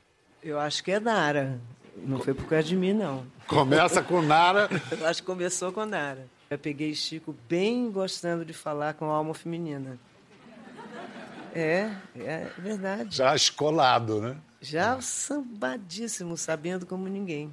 Eu 0.47 0.61
acho 0.61 0.85
que 0.85 0.93
é 0.93 1.01
Nara. 1.01 1.61
Não 1.97 2.21
foi 2.21 2.33
por 2.33 2.47
causa 2.47 2.69
de 2.69 2.77
mim, 2.77 2.93
não. 2.93 3.27
Começa 3.49 4.01
com 4.01 4.23
Nara. 4.23 4.69
Eu 4.97 5.05
acho 5.05 5.21
que 5.21 5.27
começou 5.27 5.73
com 5.73 5.85
Nara. 5.85 6.25
Eu 6.49 6.57
peguei 6.57 6.95
Chico 6.95 7.35
bem 7.49 7.91
gostando 7.91 8.45
de 8.45 8.53
falar 8.53 8.95
com 8.95 9.11
a 9.11 9.15
alma 9.15 9.35
feminina. 9.35 9.99
É, 11.53 11.91
é 12.15 12.49
verdade. 12.59 13.17
Já 13.17 13.35
escolado, 13.35 14.21
né? 14.21 14.37
Já 14.61 15.01
sambadíssimo, 15.01 16.37
sabendo 16.37 16.87
como 16.87 17.09
ninguém. 17.09 17.53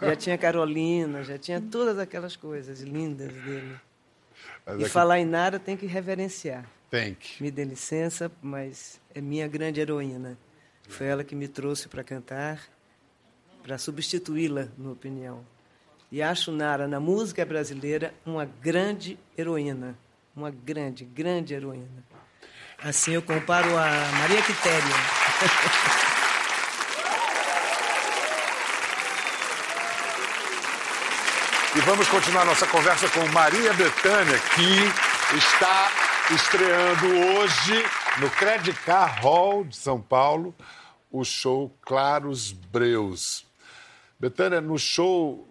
Já 0.00 0.16
tinha 0.16 0.36
Carolina, 0.36 1.22
já 1.22 1.38
tinha 1.38 1.60
todas 1.60 2.00
aquelas 2.00 2.34
coisas 2.34 2.80
lindas 2.80 3.32
dele. 3.32 3.76
Mas 4.66 4.80
E 4.80 4.80
é 4.80 4.84
que 4.86 4.90
falar 4.90 5.20
em 5.20 5.24
Nara 5.24 5.60
tem 5.60 5.76
que 5.76 5.86
reverenciar. 5.86 6.64
Tem 6.90 7.14
que. 7.14 7.40
Me 7.40 7.50
dê 7.52 7.62
licença, 7.62 8.28
mas 8.42 9.00
é 9.14 9.20
minha 9.20 9.46
grande 9.46 9.80
heroína. 9.80 10.36
Foi 10.88 11.06
ela 11.06 11.24
que 11.24 11.34
me 11.34 11.48
trouxe 11.48 11.88
para 11.88 12.04
cantar, 12.04 12.60
para 13.62 13.78
substituí-la, 13.78 14.68
na 14.76 14.90
opinião. 14.90 15.44
E 16.12 16.22
acho 16.22 16.52
Nara, 16.52 16.86
na 16.86 17.00
música 17.00 17.44
brasileira, 17.44 18.14
uma 18.24 18.44
grande 18.44 19.18
heroína. 19.36 19.98
Uma 20.36 20.50
grande, 20.50 21.04
grande 21.04 21.54
heroína. 21.54 22.04
Assim 22.82 23.12
eu 23.12 23.22
comparo 23.22 23.68
a 23.76 24.12
Maria 24.18 24.42
Quitéria. 24.42 24.94
E 31.76 31.80
vamos 31.80 32.06
continuar 32.08 32.44
nossa 32.44 32.66
conversa 32.68 33.08
com 33.08 33.26
Maria 33.32 33.72
Bethânia, 33.72 34.38
que 34.54 35.36
está 35.36 35.90
estreando 36.30 37.06
hoje 37.06 37.84
no 38.20 38.30
Credit 38.30 38.78
Car 38.80 39.20
Hall 39.22 39.64
de 39.64 39.76
São 39.76 40.00
Paulo 40.00 40.54
o 41.10 41.24
show 41.24 41.72
Claros 41.82 42.52
Breus. 42.52 43.46
Betânia, 44.18 44.60
no 44.60 44.78
show 44.78 45.46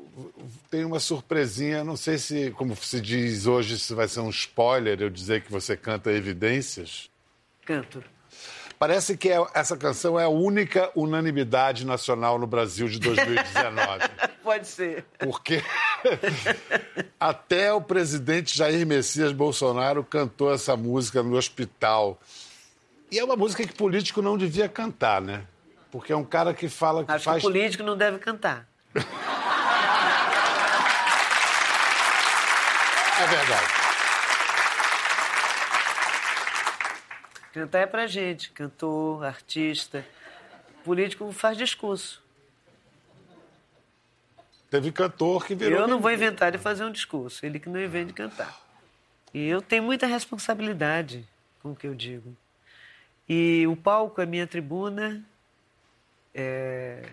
tem 0.69 0.84
uma 0.86 0.99
surpresinha, 0.99 1.84
não 1.84 1.95
sei 1.97 2.17
se, 2.17 2.52
como 2.52 2.76
se 2.76 3.02
diz 3.02 3.47
hoje, 3.47 3.80
se 3.80 3.93
vai 3.93 4.08
ser 4.08 4.19
um 4.19 4.30
spoiler 4.30 5.02
eu 5.02 5.10
dizer 5.10 5.41
que 5.43 5.52
você 5.52 5.76
canta 5.76 6.12
Evidências. 6.12 7.10
Canto. 7.65 8.04
Parece 8.78 9.15
que 9.15 9.30
é- 9.30 9.45
essa 9.54 9.78
canção 9.78 10.19
é 10.19 10.26
a 10.26 10.30
única 10.30 10.91
unanimidade 10.95 11.86
nacional 11.86 12.38
no 12.38 12.45
Brasil 12.45 12.88
de 12.89 12.99
2019. 12.99 14.10
Pode 14.43 14.67
ser. 14.67 15.06
Porque 15.19 15.63
até 17.19 17.71
o 17.71 17.80
presidente 17.82 18.58
Jair 18.58 18.86
Messias 18.86 19.32
Bolsonaro 19.32 20.04
cantou 20.04 20.54
essa 20.54 20.76
música 20.76 21.23
no 21.23 21.38
hospital. 21.38 22.19
E 23.12 23.20
é 23.20 23.24
uma 23.24 23.36
música 23.36 23.66
que 23.66 23.74
político 23.74 24.22
não 24.22 24.38
devia 24.38 24.68
cantar, 24.68 25.22
né? 25.22 25.46
Porque 25.92 26.12
é 26.12 26.16
um 26.16 26.24
cara 26.26 26.54
que 26.54 26.68
fala 26.68 27.06
que 27.06 27.12
Acho 27.12 27.26
faz. 27.26 27.42
que 27.42 27.48
o 27.48 27.52
político 27.52 27.84
não 27.84 27.96
deve 27.96 28.18
cantar. 28.20 28.68
É 33.24 33.28
verdade. 33.28 33.74
Cantar 37.54 37.80
é 37.80 37.86
pra 37.86 38.08
gente, 38.08 38.50
cantor, 38.50 39.24
artista. 39.24 40.06
Político 40.84 41.32
faz 41.32 41.56
discurso. 41.56 42.22
Teve 44.70 44.92
cantor 44.92 45.46
que 45.46 45.54
virou. 45.54 45.82
Eu 45.82 45.88
não 45.88 46.00
vou 46.00 46.12
inventar 46.12 46.52
de 46.52 46.58
fazer 46.58 46.84
um 46.84 46.92
discurso, 46.92 47.46
ele 47.46 47.60
que 47.60 47.70
não 47.70 47.80
inventa 47.80 48.08
de 48.08 48.13
cantar. 48.13 48.60
E 49.32 49.48
eu 49.48 49.62
tenho 49.62 49.84
muita 49.84 50.08
responsabilidade 50.08 51.28
com 51.62 51.72
o 51.72 51.76
que 51.76 51.86
eu 51.88 51.94
digo. 51.94 52.36
E 53.28 53.66
o 53.68 53.76
palco 53.76 54.22
é 54.22 54.26
minha 54.26 54.46
tribuna, 54.46 55.24
é, 56.34 57.04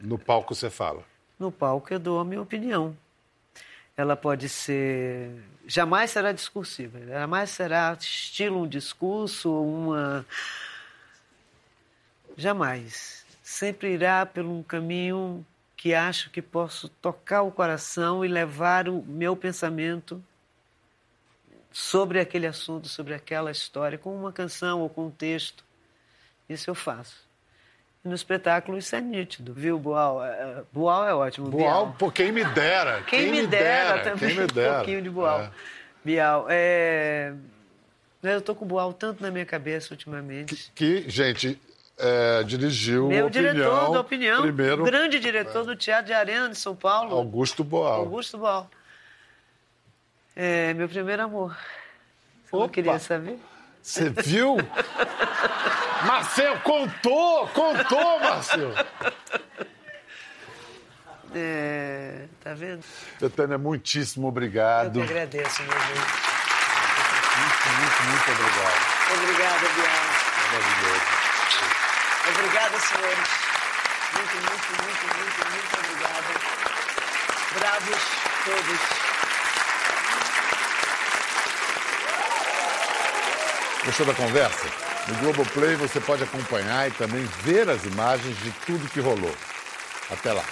No 0.00 0.18
palco 0.18 0.54
você 0.54 0.70
fala. 0.70 1.04
no 1.38 1.50
palco 1.52 1.92
eu 1.92 1.98
dou 1.98 2.20
a 2.20 2.24
minha 2.24 2.40
opinião. 2.40 2.96
Ela 3.96 4.16
pode 4.16 4.48
ser. 4.48 5.30
Jamais 5.66 6.10
será 6.10 6.32
discursiva, 6.32 6.98
jamais 7.06 7.50
será 7.50 7.96
estilo 7.98 8.62
um 8.62 8.68
discurso 8.68 9.50
ou 9.50 9.66
uma. 9.68 10.26
Jamais. 12.36 13.24
Sempre 13.42 13.92
irá 13.92 14.24
por 14.24 14.44
um 14.44 14.62
caminho 14.62 15.44
que 15.76 15.92
acho 15.94 16.30
que 16.30 16.40
posso 16.40 16.88
tocar 16.88 17.42
o 17.42 17.50
coração 17.52 18.24
e 18.24 18.28
levar 18.28 18.88
o 18.88 19.02
meu 19.02 19.36
pensamento 19.36 20.22
sobre 21.72 22.20
aquele 22.20 22.46
assunto, 22.46 22.88
sobre 22.88 23.14
aquela 23.14 23.50
história, 23.50 23.96
com 23.96 24.14
uma 24.14 24.32
canção 24.32 24.80
ou 24.80 24.88
com 24.88 25.06
um 25.06 25.10
texto. 25.10 25.64
Isso 26.48 26.68
eu 26.68 26.74
faço. 26.74 27.16
E 28.04 28.08
no 28.08 28.14
espetáculo 28.14 28.76
isso 28.76 28.94
é 28.94 29.00
nítido, 29.00 29.54
viu, 29.54 29.78
Boal? 29.78 30.24
É, 30.24 30.62
Boal 30.72 31.06
é 31.06 31.14
ótimo. 31.14 31.48
Boal, 31.48 31.86
Bial. 31.86 31.96
pô, 31.98 32.10
quem 32.10 32.32
me 32.32 32.44
dera. 32.44 33.02
Quem, 33.02 33.30
me 33.30 33.46
dera, 33.46 34.02
também 34.02 34.34
Quem 34.34 34.40
me 34.40 34.46
dera. 34.48 34.72
um 34.72 34.76
pouquinho 34.76 35.02
de 35.02 35.10
Boal. 35.10 35.40
É. 35.40 35.50
Bial, 36.04 36.46
é... 36.48 37.32
Eu 38.22 38.40
tô 38.40 38.54
com 38.54 38.64
o 38.64 38.68
Boal 38.68 38.92
tanto 38.92 39.22
na 39.22 39.30
minha 39.30 39.46
cabeça 39.46 39.94
ultimamente. 39.94 40.70
Que, 40.74 41.08
gente, 41.08 41.60
é, 41.98 42.42
dirigiu 42.44 43.08
Meu 43.08 43.26
opinião, 43.26 43.52
diretor 43.54 43.92
da 43.92 44.00
opinião, 44.00 44.42
Primeiro, 44.42 44.84
grande 44.84 45.18
diretor 45.18 45.64
do 45.64 45.76
Teatro 45.76 46.06
de 46.06 46.12
Arena 46.12 46.48
de 46.48 46.56
São 46.56 46.74
Paulo, 46.74 47.16
Augusto 47.16 47.62
Boal. 47.62 48.00
Augusto 48.00 48.38
Boal. 48.38 48.70
É 50.34 50.72
meu 50.74 50.88
primeiro 50.88 51.22
amor. 51.22 51.56
Você 52.50 52.56
não 52.56 52.68
queria 52.68 52.98
saber? 52.98 53.38
Você 53.82 54.10
viu? 54.10 54.56
Marcel, 56.06 56.58
contou! 56.60 57.48
Contou, 57.48 58.20
Marcel! 58.20 58.72
É, 61.34 62.26
tá 62.42 62.52
vendo? 62.54 62.84
Betânia, 63.20 63.56
muitíssimo 63.56 64.26
Eu 64.26 64.28
obrigado. 64.28 64.92
que 64.92 65.02
agradeço, 65.02 65.62
meu 65.62 65.70
bem. 65.72 65.82
Muito, 67.38 67.68
muito, 67.78 68.02
muito 68.04 68.30
obrigado. 68.30 68.80
Obrigada, 69.14 69.68
Bial. 69.74 70.22
Maravilhoso. 70.52 71.22
Obrigada, 72.28 72.78
senhores. 72.80 73.28
Muito, 74.12 74.34
muito, 74.36 74.68
muito, 74.82 75.04
muito, 75.16 75.40
muito 75.50 75.74
obrigada. 75.78 76.30
Bravos 77.54 78.02
todos. 78.44 79.01
Gostou 83.84 84.06
da 84.06 84.14
conversa? 84.14 84.66
No 85.08 85.14
Globoplay 85.16 85.74
você 85.74 86.00
pode 86.00 86.22
acompanhar 86.22 86.88
e 86.88 86.92
também 86.92 87.24
ver 87.42 87.68
as 87.68 87.84
imagens 87.84 88.36
de 88.38 88.50
tudo 88.64 88.88
que 88.88 89.00
rolou. 89.00 89.34
Até 90.10 90.32
lá. 90.32 90.44